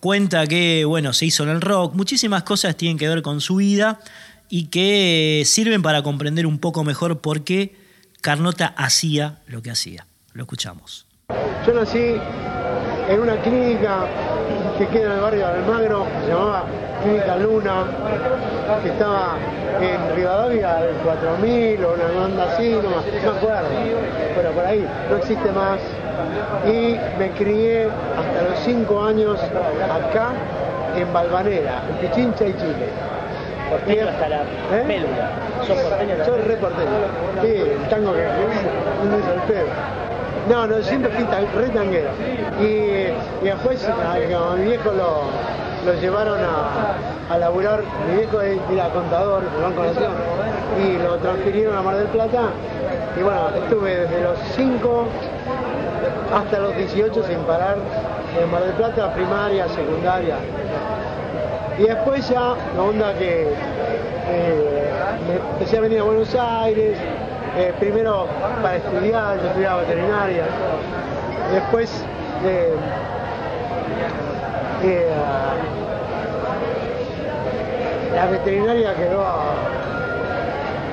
cuenta 0.00 0.46
que, 0.46 0.84
bueno, 0.84 1.12
se 1.12 1.26
hizo 1.26 1.42
en 1.44 1.50
el 1.50 1.60
rock, 1.60 1.94
muchísimas 1.94 2.42
cosas 2.42 2.76
tienen 2.76 2.98
que 2.98 3.08
ver 3.08 3.22
con 3.22 3.40
su 3.40 3.56
vida 3.56 4.00
y 4.48 4.66
que 4.66 5.42
sirven 5.46 5.82
para 5.82 6.02
comprender 6.02 6.46
un 6.46 6.58
poco 6.58 6.84
mejor 6.84 7.20
por 7.20 7.44
qué 7.44 7.76
Carnota 8.20 8.66
hacía 8.66 9.38
lo 9.46 9.62
que 9.62 9.70
hacía. 9.70 10.06
Lo 10.32 10.42
escuchamos. 10.42 11.06
Yo 11.66 11.72
nací 11.74 12.14
en 13.10 13.20
una 13.20 13.36
clínica 13.38 14.06
que 14.78 14.86
queda 14.86 15.06
en 15.06 15.12
el 15.12 15.20
barrio 15.20 15.46
de 15.48 15.52
Almagro, 15.54 16.06
se 16.24 16.32
llamaba 16.32 16.62
Clínica 17.02 17.36
Luna, 17.38 17.84
que 18.84 18.88
estaba 18.88 19.34
en 19.80 20.16
Rivadavia 20.16 20.74
del 20.76 20.94
4000 20.96 21.84
o 21.84 21.94
una 21.94 22.20
banda 22.20 22.44
así, 22.52 22.70
no, 22.70 22.82
me 22.82 23.38
acuerdo, 23.38 23.68
pero 24.36 24.50
por 24.52 24.64
ahí 24.64 24.86
no 25.10 25.16
existe 25.16 25.50
más. 25.50 25.80
Y 26.66 26.96
me 27.18 27.30
crié 27.32 27.88
hasta 28.16 28.48
los 28.48 28.58
5 28.64 29.04
años 29.04 29.40
acá 29.40 30.28
en 30.96 31.12
Balvanera, 31.12 31.82
en 31.90 32.08
Pichincha 32.08 32.46
y 32.46 32.52
Chile. 32.52 32.88
Porteño 33.70 34.08
hasta 34.08 34.28
la 34.28 34.42
¿Eh? 34.42 35.04
porteño 35.66 36.24
Soy 36.24 36.56
porteño. 36.56 36.90
Sí, 37.42 37.56
el 37.56 37.88
tango 37.88 38.12
que 38.12 38.26
un 39.02 39.10
desoltero. 39.16 39.68
No, 40.48 40.66
no, 40.66 40.82
siempre 40.82 41.10
fui 41.12 41.24
re 41.24 41.68
tanguero. 41.68 42.10
Y, 42.60 43.44
después 43.44 43.86
a, 43.88 44.54
mi 44.56 44.64
viejo 44.64 44.90
lo, 44.92 45.22
lo 45.84 46.00
llevaron 46.00 46.40
a, 46.40 47.34
a 47.34 47.38
laburar, 47.38 47.82
mi 48.08 48.16
viejo 48.16 48.40
era 48.40 48.88
contador 48.90 49.42
del 49.50 49.62
Banco 49.62 49.84
Nación, 49.84 50.12
y 50.82 50.98
lo 50.98 51.16
transfirieron 51.18 51.76
a 51.76 51.82
Mar 51.82 51.96
del 51.96 52.08
Plata. 52.08 52.50
Y 53.18 53.22
bueno, 53.22 53.48
estuve 53.62 53.96
desde 53.96 54.22
los 54.22 54.38
5 54.56 55.06
hasta 56.34 56.58
los 56.58 56.76
18 56.76 57.24
sin 57.24 57.38
parar 57.40 57.76
en 58.40 58.50
Mar 58.50 58.62
del 58.62 58.72
Plata, 58.72 59.12
primaria, 59.12 59.68
secundaria. 59.68 60.36
Y 61.78 61.82
después 61.84 62.28
ya, 62.28 62.54
la 62.76 62.82
onda 62.82 63.14
que 63.14 63.48
eh, 64.28 64.90
me 65.26 65.52
empecé 65.52 65.78
a 65.78 65.80
venir 65.80 66.00
a 66.00 66.02
Buenos 66.02 66.34
Aires, 66.34 66.98
eh, 67.56 67.72
primero 67.78 68.26
para 68.62 68.76
estudiar, 68.76 69.40
yo 69.40 69.48
estudiaba 69.48 69.80
veterinaria, 69.82 70.44
después 71.52 72.04
eh, 72.44 72.74
eh, 74.82 75.10
la 78.14 78.26
veterinaria 78.26 78.94
quedó 78.94 79.24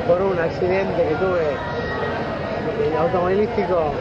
por 0.07 0.21
un 0.21 0.39
accidente 0.39 1.03
que 1.03 1.15
tuve 1.15 1.43
eh, 1.43 2.97
automovilístico, 2.97 3.91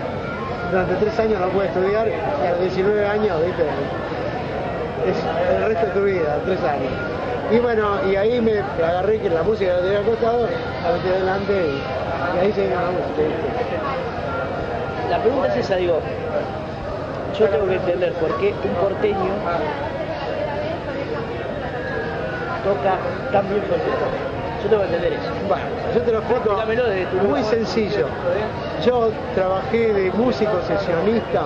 durante 0.70 0.94
tres 0.96 1.18
años 1.18 1.40
no 1.40 1.48
pude 1.48 1.66
estudiar, 1.66 2.08
y 2.08 2.46
a 2.46 2.50
los 2.52 2.60
19 2.60 3.06
años, 3.06 3.44
viste, 3.44 3.62
es 5.06 5.56
el 5.56 5.64
resto 5.68 5.86
de 5.86 5.92
tu 5.92 6.04
vida, 6.04 6.38
tres 6.44 6.60
años. 6.62 6.92
Y 7.52 7.58
bueno, 7.58 7.98
y 8.10 8.16
ahí 8.16 8.40
me 8.40 8.58
agarré 8.84 9.20
que 9.20 9.30
la 9.30 9.42
música 9.42 9.74
la 9.74 9.80
tenía 9.82 10.00
acostado, 10.00 10.48
la 10.84 10.92
metí 10.92 11.08
adelante 11.08 11.52
y, 11.52 12.36
y 12.36 12.40
ahí 12.40 12.52
se 12.52 12.62
vino 12.62 12.74
la 12.74 12.90
música. 12.90 13.22
La 15.10 15.18
pregunta 15.20 15.48
es 15.48 15.56
esa, 15.56 15.76
digo, 15.76 16.00
yo 17.38 17.48
tengo 17.48 17.68
que 17.68 17.76
entender 17.76 18.12
por 18.14 18.36
qué 18.38 18.52
un 18.64 18.74
porteño 18.74 19.32
toca 22.64 22.96
tan 23.32 23.48
bien. 23.48 23.62
Yo 24.62 24.68
tengo 24.70 24.82
que 24.82 24.86
entender 24.88 25.12
eso. 25.12 25.30
Bueno, 25.46 25.64
yo 25.94 26.00
te 26.02 26.12
lo 26.12 26.18
explico 26.18 26.56
muy 27.28 27.42
sencillo. 27.44 28.06
Yo 28.84 29.10
trabajé 29.36 29.92
de 29.92 30.10
músico 30.12 30.60
sesionista 30.66 31.42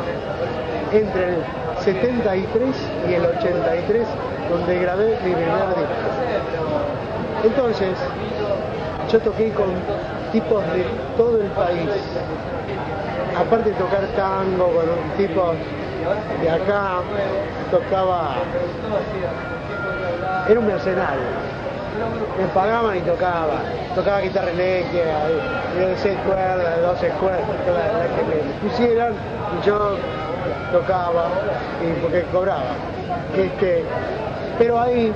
entre 0.92 1.28
el 1.28 1.36
73 1.84 2.76
y 3.08 3.14
el 3.14 3.26
83, 3.26 4.06
donde 4.50 4.78
grabé 4.78 5.18
mi 5.24 5.32
primer 5.32 5.68
disco. 5.68 5.82
Entonces, 7.44 7.96
yo 9.10 9.20
toqué 9.20 9.50
con 9.52 9.66
tipos 10.32 10.62
de 10.72 10.84
todo 11.16 11.40
el 11.40 11.48
país. 11.50 11.90
Aparte 13.38 13.70
de 13.70 13.76
tocar 13.76 14.06
tango 14.16 14.66
con 14.66 15.16
tipos 15.16 15.56
de 16.42 16.50
acá, 16.50 17.00
tocaba... 17.70 18.34
Era 20.48 20.58
un 20.58 20.66
mercenario 20.66 21.50
me 22.38 22.46
pagaban 22.48 22.96
y 22.96 23.00
tocaba. 23.00 23.62
Tocaba 23.94 24.20
guitarra 24.20 24.50
eléctrica, 24.50 25.04
y 25.74 25.78
de 25.80 25.96
seis 25.96 26.18
cuerdas, 26.26 26.76
de 26.76 26.82
12 26.82 27.08
cuerdas, 27.20 27.42
la, 27.66 27.98
la 27.98 28.16
que 28.16 28.22
me 28.22 28.68
pusieran, 28.68 29.12
y 29.58 29.66
yo 29.66 29.96
tocaba, 30.72 31.28
y 31.82 32.00
porque 32.00 32.22
cobraba. 32.32 32.74
Este, 33.36 33.84
pero 34.58 34.80
ahí 34.80 35.12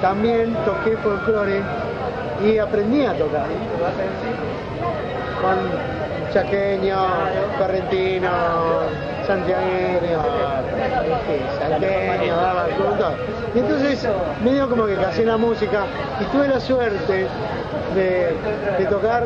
también 0.00 0.54
toqué 0.64 0.96
folclore 0.98 1.60
y 2.44 2.58
aprendí 2.58 3.04
a 3.04 3.12
tocar. 3.14 3.46
Con 5.42 6.32
chaqueño, 6.32 6.96
correntino, 7.58 8.30
santiagueño, 9.26 10.20
este, 11.06 11.58
salteño. 11.58 12.34
Y 13.54 13.58
entonces 13.58 14.08
medio 14.44 14.68
como 14.68 14.86
que 14.86 14.94
casé 14.96 15.24
la 15.24 15.36
música 15.36 15.84
y 16.20 16.24
tuve 16.26 16.48
la 16.48 16.60
suerte 16.60 17.26
de, 17.94 18.86
tocar 18.88 19.24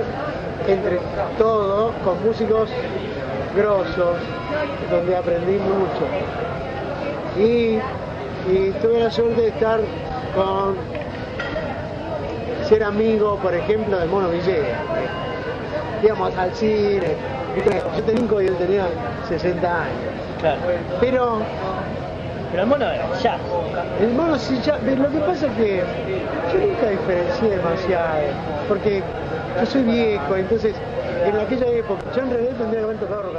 entre 0.66 0.98
todo 1.38 1.92
con 2.04 2.24
músicos 2.24 2.68
grosos, 3.56 4.16
donde 4.90 5.16
aprendí 5.16 5.58
mucho. 5.58 6.06
Y, 7.38 7.78
y 8.50 8.70
tuve 8.82 9.00
la 9.04 9.10
suerte 9.10 9.40
de 9.42 9.48
estar 9.48 9.80
con 10.34 10.76
ser 12.68 12.82
amigo, 12.84 13.36
por 13.42 13.54
ejemplo, 13.54 13.98
de 13.98 14.06
Mono 14.06 14.28
Villegas. 14.30 14.78
Íbamos 16.02 16.36
al 16.36 16.52
cine, 16.54 17.16
yo 17.56 17.62
tenía 18.02 18.18
5 18.26 18.42
y 18.42 18.46
él 18.46 18.56
tenía 18.56 18.86
60 19.28 19.68
años. 19.82 19.92
Claro. 20.40 20.58
Pero 21.00 21.38
Pero 22.50 22.62
el 22.64 22.68
mono 22.68 22.84
era 22.84 23.06
ya. 23.22 23.36
el 24.00 24.10
mono 24.10 24.38
sí 24.38 24.60
ya, 24.64 24.76
lo 24.78 25.10
que 25.10 25.18
pasa 25.20 25.46
es 25.46 25.52
que 25.52 25.76
yo 26.52 26.66
nunca 26.66 26.88
diferencié 26.90 27.50
demasiado, 27.50 28.18
porque 28.68 29.02
yo 29.60 29.66
soy 29.66 29.82
viejo, 29.84 30.36
entonces 30.36 30.74
en 31.24 31.36
aquella 31.36 31.68
época 31.68 32.04
yo 32.14 32.22
en 32.22 32.30
realidad 32.30 32.56
tendría 32.56 32.80
que 32.80 32.84
haber 32.84 33.00
tocado. 33.00 33.32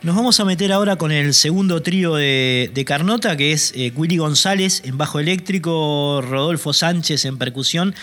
Nos 0.00 0.14
vamos 0.14 0.38
a 0.38 0.44
meter 0.44 0.72
ahora 0.72 0.96
con 0.96 1.10
el 1.10 1.34
segundo 1.34 1.82
trío 1.82 2.14
de, 2.14 2.70
de 2.72 2.84
Carnota, 2.84 3.36
que 3.36 3.52
es 3.52 3.72
eh, 3.74 3.92
Willy 3.96 4.18
González 4.18 4.82
en 4.84 4.96
bajo 4.96 5.18
eléctrico, 5.18 6.20
Rodolfo 6.22 6.72
Sánchez 6.72 7.24
en 7.24 7.36
percusión 7.36 7.94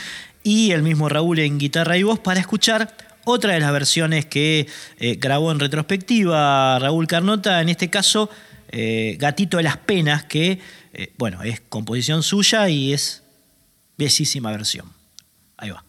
y 0.43 0.71
el 0.71 0.83
mismo 0.83 1.07
Raúl 1.09 1.39
en 1.39 1.57
guitarra 1.57 1.97
y 1.97 2.03
voz, 2.03 2.19
para 2.19 2.39
escuchar 2.39 2.95
otra 3.25 3.53
de 3.53 3.59
las 3.59 3.71
versiones 3.71 4.25
que 4.25 4.67
eh, 4.99 5.15
grabó 5.19 5.51
en 5.51 5.59
retrospectiva 5.59 6.77
Raúl 6.79 7.07
Carnota, 7.07 7.61
en 7.61 7.69
este 7.69 7.89
caso 7.89 8.29
eh, 8.69 9.17
Gatito 9.19 9.57
de 9.57 9.63
las 9.63 9.77
Penas, 9.77 10.25
que 10.25 10.59
eh, 10.93 11.11
bueno, 11.17 11.43
es 11.43 11.61
composición 11.61 12.23
suya 12.23 12.69
y 12.69 12.93
es 12.93 13.23
bellísima 13.97 14.51
versión. 14.51 14.87
Ahí 15.57 15.71
va. 15.71 15.83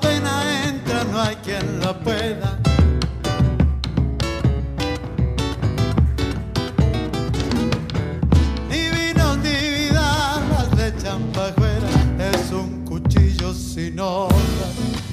Pena 0.00 0.66
entra 0.66 1.04
no 1.04 1.20
hay 1.20 1.36
quien 1.36 1.80
la 1.80 1.92
pueda. 1.98 2.58
Ni 8.68 8.88
vinos 8.90 9.38
ni 9.38 9.50
vida 9.50 10.40
las 10.50 10.70
de 10.76 11.02
champajuera. 11.02 11.88
Es 12.18 12.52
un 12.52 12.84
cuchillo 12.84 13.52
sin 13.52 13.98
honra 14.00 14.68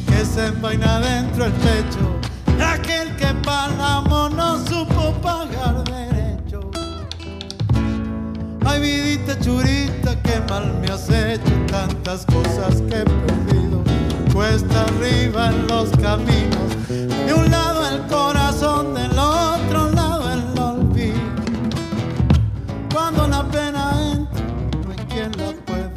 que 0.08 0.26
se 0.26 0.48
envaina 0.48 1.00
dentro 1.00 1.46
el 1.46 1.52
pecho. 1.54 2.20
Aquel 2.64 3.16
que 3.16 3.34
Palamo 3.44 4.30
no 4.30 4.58
supo 4.66 5.14
pagar 5.22 5.84
derecho. 5.86 6.70
Ay, 8.66 8.82
vidita 8.82 9.40
churita, 9.40 10.22
qué 10.22 10.42
mal 10.50 10.74
me 10.80 10.88
has 10.88 11.10
hecho 11.10 11.52
tantas 11.68 12.26
cosas 12.26 12.82
que 12.82 13.04
perdido. 13.06 13.69
Cuesta 14.40 14.86
arriba 14.86 15.50
en 15.50 15.68
los 15.68 15.90
caminos, 15.98 16.88
de 16.88 17.34
un 17.34 17.52
lado 17.52 17.86
el 17.90 18.08
corazón, 18.08 18.94
del 18.94 19.12
otro 19.20 19.92
lado 19.92 20.32
el 20.32 20.58
olvido. 20.58 21.20
Cuando 22.94 23.28
la 23.28 23.44
pena 23.50 23.92
entra, 24.14 24.46
no 24.86 24.92
hay 24.92 24.98
quien 25.10 25.32
la 25.36 25.52
pueda. 25.66 25.92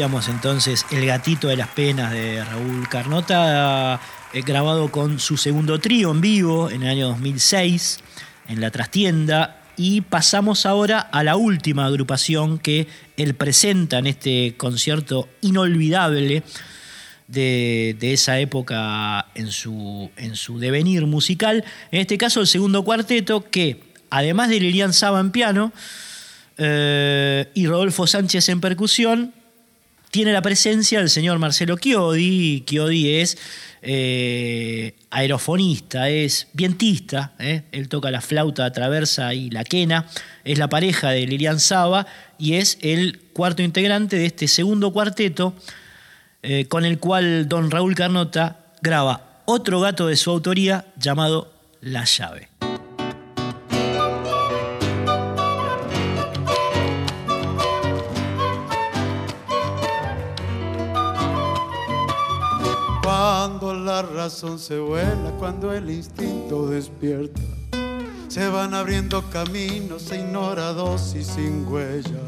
Oíamos 0.00 0.28
entonces 0.28 0.86
El 0.90 1.04
gatito 1.04 1.48
de 1.48 1.58
las 1.58 1.68
penas 1.68 2.10
de 2.10 2.42
Raúl 2.42 2.88
Carnota, 2.88 4.00
eh, 4.32 4.40
grabado 4.40 4.90
con 4.90 5.18
su 5.18 5.36
segundo 5.36 5.78
trío 5.78 6.10
en 6.10 6.22
vivo 6.22 6.70
en 6.70 6.84
el 6.84 6.88
año 6.88 7.08
2006 7.08 7.98
en 8.48 8.62
la 8.62 8.70
trastienda. 8.70 9.62
Y 9.76 10.00
pasamos 10.00 10.64
ahora 10.64 11.00
a 11.00 11.22
la 11.22 11.36
última 11.36 11.84
agrupación 11.84 12.58
que 12.58 12.88
él 13.18 13.34
presenta 13.34 13.98
en 13.98 14.06
este 14.06 14.54
concierto 14.56 15.28
inolvidable 15.42 16.44
de, 17.28 17.98
esa 18.00 18.40
época 18.40 19.26
en 19.34 19.52
su, 19.52 20.10
en 20.16 20.34
su 20.34 20.58
devenir 20.58 21.04
musical. 21.04 21.62
En 21.90 22.00
este 22.00 22.16
caso, 22.16 22.40
el 22.40 22.46
segundo 22.46 22.84
cuarteto 22.84 23.50
que, 23.50 23.82
además 24.08 24.48
de 24.48 24.60
Lilian 24.60 24.94
Saba 24.94 25.20
en 25.20 25.30
piano 25.30 25.74
eh, 26.56 27.50
y 27.52 27.66
Rodolfo 27.66 28.06
Sánchez 28.06 28.48
en 28.48 28.62
percusión, 28.62 29.34
tiene 30.10 30.32
la 30.32 30.42
presencia 30.42 30.98
del 30.98 31.10
señor 31.10 31.38
Marcelo 31.38 31.76
Chiodi. 31.76 32.62
Chiodi 32.66 33.14
es 33.16 33.38
eh, 33.82 34.94
aerofonista, 35.10 36.08
es 36.08 36.48
vientista, 36.52 37.32
eh. 37.38 37.62
él 37.72 37.88
toca 37.88 38.10
la 38.10 38.20
flauta 38.20 38.70
traversa 38.72 39.32
y 39.34 39.50
la 39.50 39.64
quena, 39.64 40.06
es 40.44 40.58
la 40.58 40.68
pareja 40.68 41.10
de 41.10 41.26
Lilian 41.26 41.60
Saba 41.60 42.06
y 42.38 42.54
es 42.54 42.78
el 42.82 43.20
cuarto 43.32 43.62
integrante 43.62 44.16
de 44.16 44.26
este 44.26 44.48
segundo 44.48 44.92
cuarteto 44.92 45.54
eh, 46.42 46.66
con 46.66 46.84
el 46.84 46.98
cual 46.98 47.48
don 47.48 47.70
Raúl 47.70 47.94
Carnota 47.94 48.66
graba 48.82 49.42
otro 49.44 49.80
gato 49.80 50.06
de 50.06 50.16
su 50.16 50.30
autoría 50.30 50.86
llamado 50.96 51.52
La 51.80 52.04
llave. 52.04 52.59
La 63.90 64.02
razón 64.02 64.56
se 64.60 64.78
vuela, 64.78 65.32
cuando 65.36 65.72
el 65.72 65.90
instinto 65.90 66.68
despierta, 66.68 67.40
se 68.28 68.48
van 68.48 68.72
abriendo 68.72 69.20
caminos 69.30 70.12
ignorados 70.12 71.16
y 71.16 71.24
sin 71.24 71.66
huella, 71.66 72.20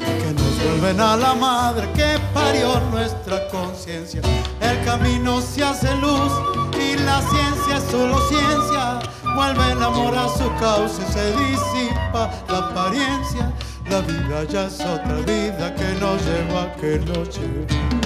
que 0.00 0.32
nos 0.34 0.64
vuelven 0.64 1.00
a 1.00 1.16
la 1.16 1.34
madre 1.34 1.88
que 1.94 2.18
parió 2.34 2.80
nuestra 2.90 3.46
conciencia. 3.50 4.20
El 4.60 4.84
camino 4.84 5.40
se 5.40 5.62
hace 5.62 5.94
luz 5.94 6.32
y 6.74 6.98
la 6.98 7.20
ciencia 7.20 7.76
es 7.76 7.84
solo 7.84 8.18
ciencia. 8.28 8.98
Vuelve 9.36 9.72
el 9.72 9.82
amor 9.84 10.12
a 10.18 10.28
su 10.28 10.48
cauce, 10.58 11.02
se 11.12 11.30
disipa 11.36 12.32
la 12.48 12.58
apariencia. 12.58 13.52
La 13.88 14.00
vida 14.00 14.42
ya 14.50 14.66
es 14.66 14.80
otra 14.80 15.18
vida 15.24 15.72
que 15.72 15.88
nos 16.00 16.20
lleva, 16.26 16.72
que 16.80 16.98
nos 16.98 17.38
lleva 17.38 17.96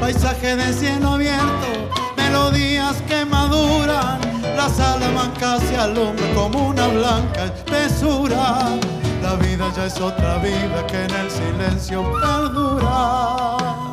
paisaje 0.00 0.56
de 0.56 0.72
cielo 0.72 1.08
abierto, 1.14 2.07
melodías 2.28 2.96
que 3.08 3.24
maduran, 3.24 4.20
la 4.56 4.68
salamanca 4.68 5.58
se 5.60 5.76
alumbra 5.76 6.26
como 6.34 6.68
una 6.68 6.86
blanca 6.88 7.44
espesura. 7.44 8.78
La 9.22 9.34
vida 9.34 9.70
ya 9.74 9.86
es 9.86 10.00
otra 10.00 10.38
vida 10.38 10.86
que 10.86 11.04
en 11.04 11.10
el 11.10 11.30
silencio 11.30 12.04
perdura. 12.20 13.87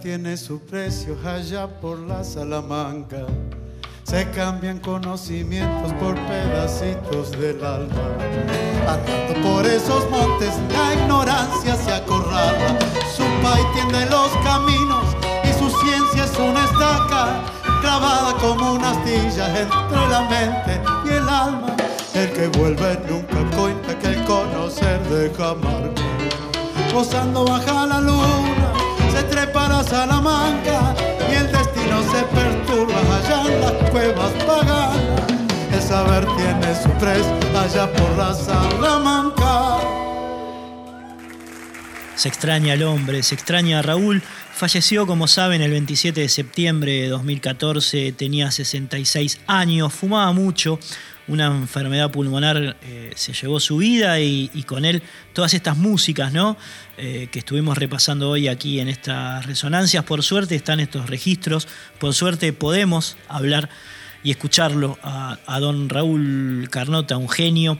Tiene 0.00 0.36
su 0.36 0.60
precio 0.60 1.16
allá 1.24 1.68
por 1.68 1.98
la 1.98 2.24
Salamanca. 2.24 3.26
Se 4.04 4.28
cambian 4.30 4.78
conocimientos 4.78 5.92
por 5.94 6.14
pedacitos 6.26 7.30
del 7.32 7.62
alma. 7.64 8.16
Andando 8.88 9.48
por 9.48 9.66
esos 9.66 10.08
montes, 10.10 10.54
la 10.72 10.94
ignorancia 10.94 11.76
se 11.76 11.92
acorrala. 11.92 12.78
Su 13.14 13.24
país 13.42 13.66
tiende 13.74 14.06
los 14.06 14.30
caminos 14.42 15.04
y 15.44 15.52
su 15.52 15.70
ciencia 15.84 16.24
es 16.24 16.38
una 16.38 16.64
estaca 16.64 17.42
clavada 17.80 18.34
como 18.38 18.72
una 18.74 18.90
astilla 18.90 19.60
entre 19.60 20.08
la 20.08 20.22
mente 20.22 20.80
y 21.04 21.08
el 21.08 21.28
alma. 21.28 21.76
El 22.14 22.32
que 22.32 22.48
vuelve 22.58 22.98
nunca 23.08 23.56
cuenta 23.56 23.98
que 23.98 24.08
el 24.08 24.24
conocer 24.24 25.00
deja 25.08 25.54
marca. 25.54 26.02
Gozando 26.92 27.44
baja 27.44 27.86
la 27.86 28.00
luna, 28.00 28.72
se 29.20 29.26
trepa 29.26 29.68
la 29.68 29.84
Salamanca 29.84 30.94
y 31.30 31.34
el 31.34 31.52
destino 31.52 32.02
se 32.10 32.22
perturba 32.34 32.98
allá 33.18 33.52
en 33.52 33.60
las 33.60 33.90
cuevas 33.90 34.32
paganas. 34.46 34.96
El 35.72 35.82
saber 35.82 36.26
tiene 36.36 36.74
su 36.74 36.88
precio 36.98 37.36
allá 37.58 37.92
por 37.92 38.16
la 38.16 38.34
Salamanca. 38.34 39.78
Se 42.16 42.28
extraña 42.28 42.74
al 42.74 42.82
hombre, 42.82 43.22
se 43.22 43.34
extraña 43.34 43.80
a 43.80 43.82
Raúl. 43.82 44.22
Falleció, 44.60 45.06
como 45.06 45.26
saben, 45.26 45.62
el 45.62 45.70
27 45.70 46.20
de 46.20 46.28
septiembre 46.28 46.92
de 46.92 47.08
2014, 47.08 48.12
tenía 48.12 48.50
66 48.50 49.40
años, 49.46 49.90
fumaba 49.90 50.30
mucho, 50.32 50.78
una 51.28 51.46
enfermedad 51.46 52.10
pulmonar 52.10 52.76
eh, 52.82 53.10
se 53.16 53.32
llevó 53.32 53.58
su 53.58 53.78
vida 53.78 54.20
y, 54.20 54.48
con 54.66 54.84
él 54.84 55.02
todas 55.32 55.54
estas 55.54 55.78
músicas 55.78 56.34
¿no? 56.34 56.58
Eh, 56.98 57.28
que 57.32 57.38
estuvimos 57.38 57.78
repasando 57.78 58.28
hoy 58.28 58.48
aquí 58.48 58.80
en 58.80 58.90
estas 58.90 59.46
resonancias. 59.46 60.04
Por 60.04 60.22
suerte 60.22 60.56
están 60.56 60.78
estos 60.78 61.08
registros, 61.08 61.66
por 61.98 62.12
suerte 62.12 62.52
podemos 62.52 63.16
hablar 63.28 63.70
y 64.22 64.30
escucharlo 64.30 64.98
a, 65.02 65.38
a 65.46 65.58
don 65.58 65.88
Raúl 65.88 66.68
Carnota, 66.70 67.16
un 67.16 67.30
genio. 67.30 67.78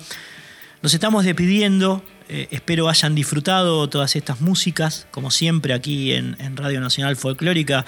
Nos 0.81 0.95
estamos 0.95 1.27
despidiendo, 1.27 2.03
eh, 2.33 2.47
espero 2.53 2.89
hayan 2.89 3.17
disfrutado 3.17 3.89
todas 3.89 4.15
estas 4.15 4.41
músicas, 4.41 5.09
como 5.11 5.33
siempre 5.33 5.75
aquí 5.75 6.13
en, 6.13 6.37
Radio 6.57 6.81
Nacional 6.81 7.17
Folclórica, 7.17 7.85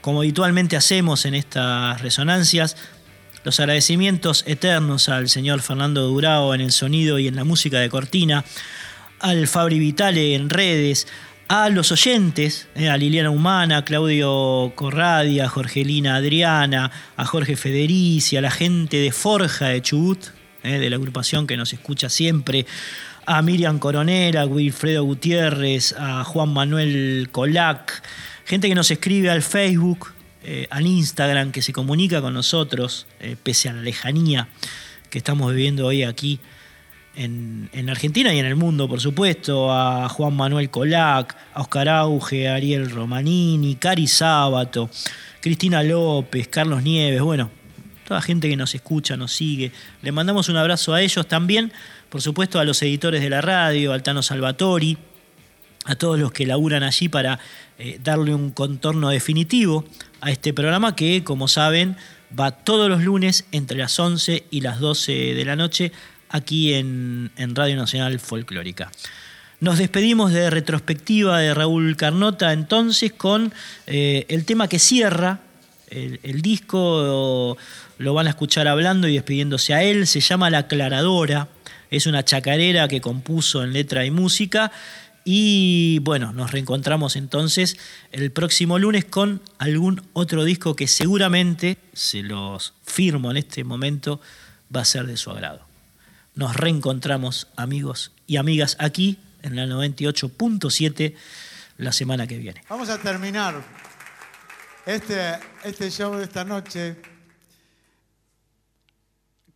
como 0.00 0.18
habitualmente 0.18 0.76
hacemos 0.76 1.24
en 1.26 1.36
estas 1.36 2.02
resonancias. 2.02 2.76
Los 3.44 3.60
agradecimientos 3.60 4.42
eternos 4.48 5.08
al 5.08 5.28
señor 5.28 5.62
Fernando 5.62 6.08
Durao 6.08 6.54
en 6.54 6.60
el 6.60 6.72
sonido 6.72 7.20
y 7.20 7.28
en 7.28 7.36
la 7.36 7.44
música 7.44 7.78
de 7.78 7.88
Cortina, 7.88 8.44
al 9.20 9.46
Fabri 9.46 9.78
Vitale 9.78 10.34
en 10.34 10.50
redes, 10.50 11.06
a 11.46 11.68
los 11.68 11.92
oyentes, 11.92 12.66
eh, 12.74 12.88
a 12.88 12.96
Liliana 12.96 13.30
Humana, 13.30 13.84
Claudio 13.84 14.72
Corradia, 14.74 15.44
a 15.44 15.48
Jorgelina 15.48 16.16
Adriana, 16.16 16.90
a 17.16 17.24
Jorge 17.26 17.54
Federici, 17.54 18.36
a 18.36 18.40
la 18.40 18.50
gente 18.50 18.96
de 18.96 19.12
Forja 19.12 19.68
de 19.68 19.82
Chubut, 19.82 20.18
eh, 20.64 20.78
de 20.78 20.90
la 20.90 20.96
agrupación 20.96 21.46
que 21.46 21.56
nos 21.56 21.72
escucha 21.74 22.08
siempre, 22.08 22.66
a 23.26 23.42
Miriam 23.42 23.78
Coronel, 23.78 24.36
a 24.36 24.46
Wilfredo 24.46 25.04
Gutiérrez, 25.04 25.94
a 25.98 26.24
Juan 26.24 26.52
Manuel 26.52 27.28
Colac, 27.32 28.02
gente 28.44 28.68
que 28.68 28.74
nos 28.74 28.90
escribe 28.90 29.30
al 29.30 29.42
Facebook, 29.42 30.12
eh, 30.42 30.66
al 30.70 30.86
Instagram, 30.86 31.52
que 31.52 31.62
se 31.62 31.72
comunica 31.72 32.20
con 32.20 32.34
nosotros, 32.34 33.06
pese 33.42 33.68
a 33.68 33.72
la 33.72 33.82
lejanía 33.82 34.48
que 35.14 35.18
estamos 35.18 35.54
viviendo 35.54 35.86
hoy 35.86 36.02
aquí 36.02 36.40
en, 37.16 37.88
Argentina 37.88 38.34
y 38.34 38.38
en 38.38 38.46
el 38.46 38.56
mundo, 38.56 38.88
por 38.88 39.00
supuesto, 39.00 39.72
a 39.72 40.08
Juan 40.08 40.34
Manuel 40.34 40.70
Colac, 40.70 41.36
a 41.54 41.60
Oscar 41.60 41.88
Auge, 41.88 42.48
a 42.48 42.56
Ariel 42.56 42.90
Romanini, 42.90 43.76
Cari 43.76 44.06
Sábato, 44.06 44.90
Cristina 45.40 45.82
López, 45.82 46.48
Carlos 46.48 46.82
Nieves, 46.82 47.20
bueno, 47.20 47.50
toda 48.04 48.20
gente 48.22 48.48
que 48.48 48.56
nos 48.56 48.74
escucha, 48.74 49.16
nos 49.16 49.32
sigue. 49.32 49.72
Le 50.02 50.12
mandamos 50.12 50.48
un 50.48 50.56
abrazo 50.56 50.94
a 50.94 51.02
ellos 51.02 51.26
también, 51.26 51.72
por 52.08 52.22
supuesto, 52.22 52.58
a 52.58 52.64
los 52.64 52.80
editores 52.82 53.22
de 53.22 53.30
la 53.30 53.40
radio, 53.40 53.92
a 53.92 53.94
Altano 53.94 54.22
Salvatori, 54.22 54.96
a 55.84 55.96
todos 55.96 56.18
los 56.18 56.32
que 56.32 56.46
laburan 56.46 56.82
allí 56.82 57.08
para 57.08 57.38
eh, 57.78 57.98
darle 58.02 58.34
un 58.34 58.50
contorno 58.50 59.10
definitivo 59.10 59.84
a 60.20 60.30
este 60.30 60.54
programa 60.54 60.96
que, 60.96 61.24
como 61.24 61.48
saben, 61.48 61.96
va 62.38 62.52
todos 62.52 62.88
los 62.88 63.02
lunes 63.02 63.44
entre 63.52 63.78
las 63.78 63.98
11 63.98 64.44
y 64.50 64.60
las 64.60 64.80
12 64.80 65.34
de 65.34 65.44
la 65.44 65.56
noche 65.56 65.92
aquí 66.30 66.74
en, 66.74 67.30
Radio 67.36 67.76
Nacional 67.76 68.18
Folclórica. 68.18 68.90
Nos 69.60 69.78
despedimos 69.78 70.32
de 70.32 70.50
retrospectiva 70.50 71.38
de 71.38 71.54
Raúl 71.54 71.96
Carnota 71.96 72.52
entonces 72.52 73.12
con 73.12 73.52
eh, 73.86 74.26
el 74.28 74.44
tema 74.44 74.68
que 74.68 74.78
cierra 74.78 75.40
el, 75.88 76.42
disco, 76.42 77.56
lo 77.98 78.14
van 78.14 78.26
a 78.26 78.30
escuchar 78.30 78.68
hablando 78.68 79.08
y 79.08 79.14
despidiéndose 79.14 79.74
a 79.74 79.82
él, 79.82 80.06
se 80.06 80.20
llama 80.20 80.50
La 80.50 80.58
Aclaradora, 80.58 81.48
es 81.90 82.06
una 82.06 82.24
chacarera 82.24 82.88
que 82.88 83.00
compuso 83.00 83.62
en 83.62 83.72
letra 83.72 84.04
y 84.04 84.10
música. 84.10 84.72
Y 85.24 86.00
bueno, 86.00 86.32
nos 86.32 86.52
reencontramos 86.52 87.16
entonces 87.16 87.78
el 88.12 88.30
próximo 88.30 88.78
lunes 88.78 89.06
con 89.06 89.40
algún 89.58 90.02
otro 90.12 90.44
disco 90.44 90.76
que 90.76 90.86
seguramente, 90.86 91.78
se 91.94 92.22
los 92.22 92.74
firmo 92.84 93.30
en 93.30 93.38
este 93.38 93.64
momento, 93.64 94.20
va 94.74 94.82
a 94.82 94.84
ser 94.84 95.06
de 95.06 95.16
su 95.16 95.30
agrado. 95.30 95.60
Nos 96.34 96.56
reencontramos 96.56 97.46
amigos 97.56 98.12
y 98.26 98.36
amigas 98.36 98.76
aquí 98.80 99.18
en 99.42 99.56
la 99.56 99.66
98.7 99.66 101.14
la 101.78 101.92
semana 101.92 102.26
que 102.26 102.38
viene. 102.38 102.62
Vamos 102.68 102.88
a 102.88 102.98
terminar 102.98 103.62
este, 104.86 105.40
este 105.64 105.90
show 105.90 106.14
de 106.14 106.24
esta 106.24 106.44
noche 106.44 107.00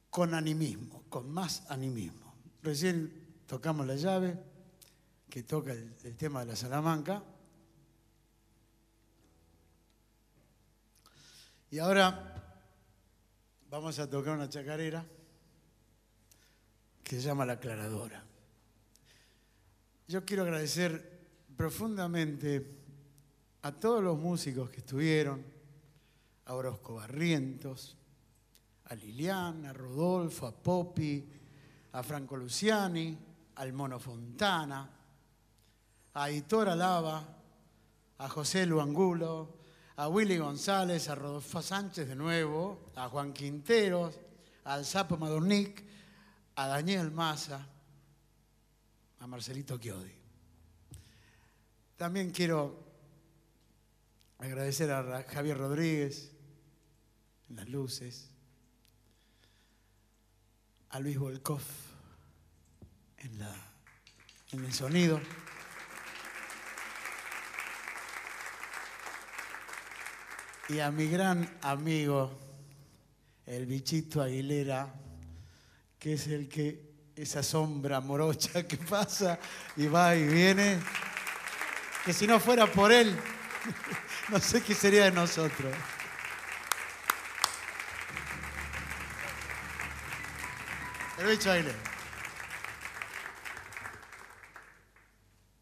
con 0.08 0.32
animismo, 0.34 1.04
con 1.08 1.30
más 1.30 1.70
animismo. 1.70 2.34
Recién 2.62 3.42
tocamos 3.46 3.86
la 3.86 3.96
llave, 3.96 4.38
que 5.28 5.42
toca 5.42 5.72
el, 5.72 5.94
el 6.04 6.16
tema 6.16 6.40
de 6.40 6.46
la 6.46 6.56
Salamanca. 6.56 7.22
Y 11.70 11.78
ahora 11.78 12.34
vamos 13.68 13.98
a 13.98 14.08
tocar 14.08 14.34
una 14.34 14.48
chacarera 14.48 15.04
que 17.04 17.16
se 17.16 17.22
llama 17.22 17.44
La 17.44 17.54
Aclaradora. 17.54 18.24
Yo 20.08 20.24
quiero 20.24 20.44
agradecer 20.44 21.28
profundamente 21.54 22.77
a 23.68 23.72
todos 23.72 24.02
los 24.02 24.18
músicos 24.18 24.70
que 24.70 24.78
estuvieron, 24.78 25.44
a 26.46 26.54
Orozco 26.54 26.94
Barrientos, 26.94 27.98
a 28.86 28.94
Liliana, 28.94 29.68
a 29.68 29.72
Rodolfo, 29.74 30.46
a 30.46 30.52
Popi, 30.52 31.22
a 31.92 32.02
Franco 32.02 32.38
Luciani, 32.38 33.18
al 33.56 33.74
Mono 33.74 33.98
Fontana, 33.98 34.88
a 36.14 36.30
Hitor 36.30 36.70
Alaba, 36.70 37.22
a 38.16 38.28
José 38.30 38.64
Luangulo, 38.64 39.58
a 39.96 40.08
Willy 40.08 40.38
González, 40.38 41.06
a 41.10 41.14
Rodolfo 41.14 41.60
Sánchez 41.60 42.08
de 42.08 42.16
nuevo, 42.16 42.90
a 42.96 43.10
Juan 43.10 43.34
Quinteros, 43.34 44.18
al 44.64 44.86
Sapo 44.86 45.18
Madornic, 45.18 45.84
a 46.56 46.68
Daniel 46.68 47.10
Massa, 47.10 47.68
a 49.18 49.26
Marcelito 49.26 49.76
Chiodi. 49.78 50.14
También 51.98 52.30
quiero 52.30 52.88
agradecer 54.39 54.91
a 54.91 55.24
Javier 55.24 55.59
Rodríguez 55.59 56.32
en 57.51 57.57
las 57.57 57.68
luces, 57.68 58.30
a 60.91 61.01
Luis 61.01 61.18
Volkov 61.18 61.62
en, 63.18 63.41
en 64.53 64.64
el 64.64 64.72
sonido. 64.72 65.20
Y 70.68 70.80
a 70.80 70.91
mi 70.91 71.09
gran 71.09 71.59
amigo, 71.62 72.39
el 73.47 73.66
bichito 73.66 74.22
Aguilera, 74.22 74.95
que 75.99 76.12
es 76.12 76.26
el 76.26 76.49
que, 76.49 76.89
esa 77.16 77.43
sombra 77.43 78.01
morocha 78.01 78.66
que 78.68 78.76
pasa 78.76 79.41
y 79.76 79.86
va 79.86 80.14
y 80.14 80.24
viene, 80.24 80.78
que 82.05 82.12
si 82.12 82.26
no 82.26 82.39
fuera 82.39 82.70
por 82.70 82.93
él, 82.93 83.18
no 84.28 84.38
sé 84.40 84.62
qué 84.62 84.74
sería 84.74 85.04
de 85.04 85.12
nosotros. 85.12 85.74
El 91.18 91.26
bicho 91.26 91.50
Aile. 91.50 91.72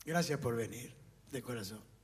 Gracias 0.04 0.38
por 0.38 0.54
venir, 0.54 0.94
de 1.30 1.42
corazón. 1.42 1.95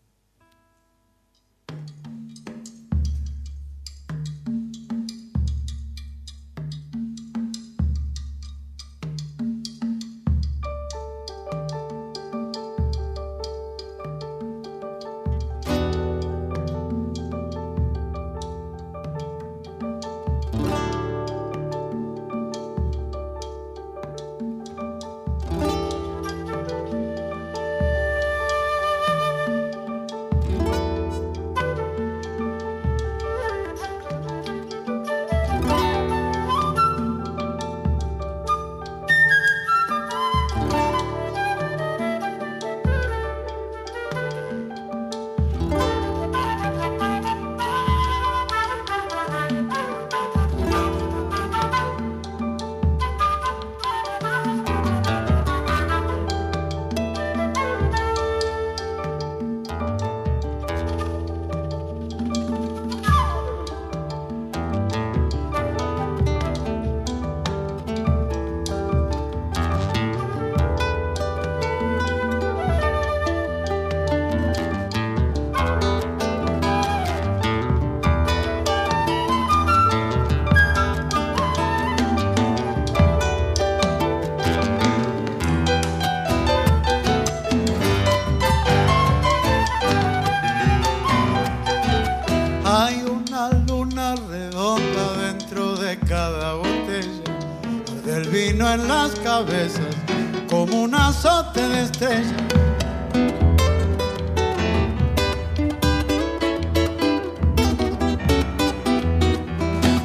como 100.49 100.83
un 100.83 100.95
azote 100.95 101.61
de 101.69 101.83
estrellas. 101.83 102.33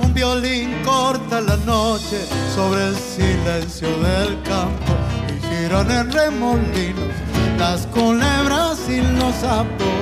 Un 0.04 0.14
violín 0.16 0.82
corta 0.84 1.42
la 1.42 1.58
noche 1.58 2.26
sobre 2.56 2.88
el 2.88 2.96
silencio 2.96 3.90
del 4.00 4.42
campo 4.42 4.94
y 5.30 5.40
giran 5.46 5.92
en 5.92 6.12
remolinos 6.12 7.14
las 7.60 7.86
culebras 7.88 8.80
y 8.90 9.02
los 9.20 9.36
sapos. 9.36 9.97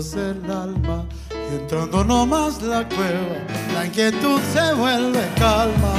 Agarrándose 0.00 0.30
el 0.30 0.50
alma 0.50 1.04
y 1.30 1.54
entrando 1.56 2.04
nomás 2.04 2.62
la 2.62 2.88
cueva, 2.88 3.44
la 3.74 3.86
inquietud 3.86 4.40
se 4.52 4.74
vuelve 4.74 5.20
calma. 5.36 5.94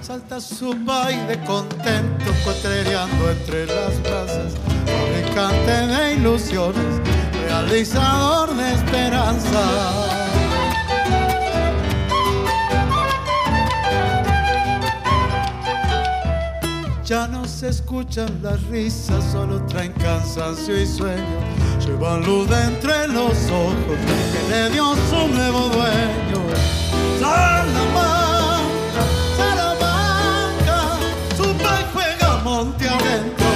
Salta 0.00 0.40
su 0.40 0.74
baile 0.84 1.42
contento, 1.44 2.32
cotrereando 2.44 3.30
entre 3.30 3.66
las 3.66 4.00
brasas, 4.02 4.54
fabricante 4.86 5.86
de 5.86 6.14
ilusiones, 6.14 7.00
realizador 7.46 8.54
de 8.54 8.74
esperanza. 8.74 10.29
Escuchan 17.70 18.28
las 18.42 18.60
risas, 18.64 19.24
solo 19.30 19.64
traen 19.66 19.92
cansancio 19.92 20.76
y 20.76 20.86
sueño. 20.86 21.24
Llevan 21.78 22.24
luz 22.26 22.48
de 22.48 22.62
entre 22.64 23.06
los 23.08 23.32
ojos 23.48 23.98
que 24.32 24.48
le 24.50 24.70
dio 24.70 24.94
su 25.08 25.28
nuevo 25.28 25.68
dueño. 25.68 26.40
Salamanca, 27.20 29.02
Salamanca, 29.36 30.98
su 31.36 31.56
país 31.58 31.86
juega 31.92 32.36
monte 32.38 32.88
adentro. 32.88 33.46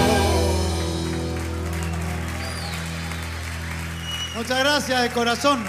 Muchas 4.36 4.58
gracias 4.60 5.02
de 5.02 5.10
corazón. 5.10 5.64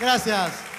Gracias. 0.00 0.71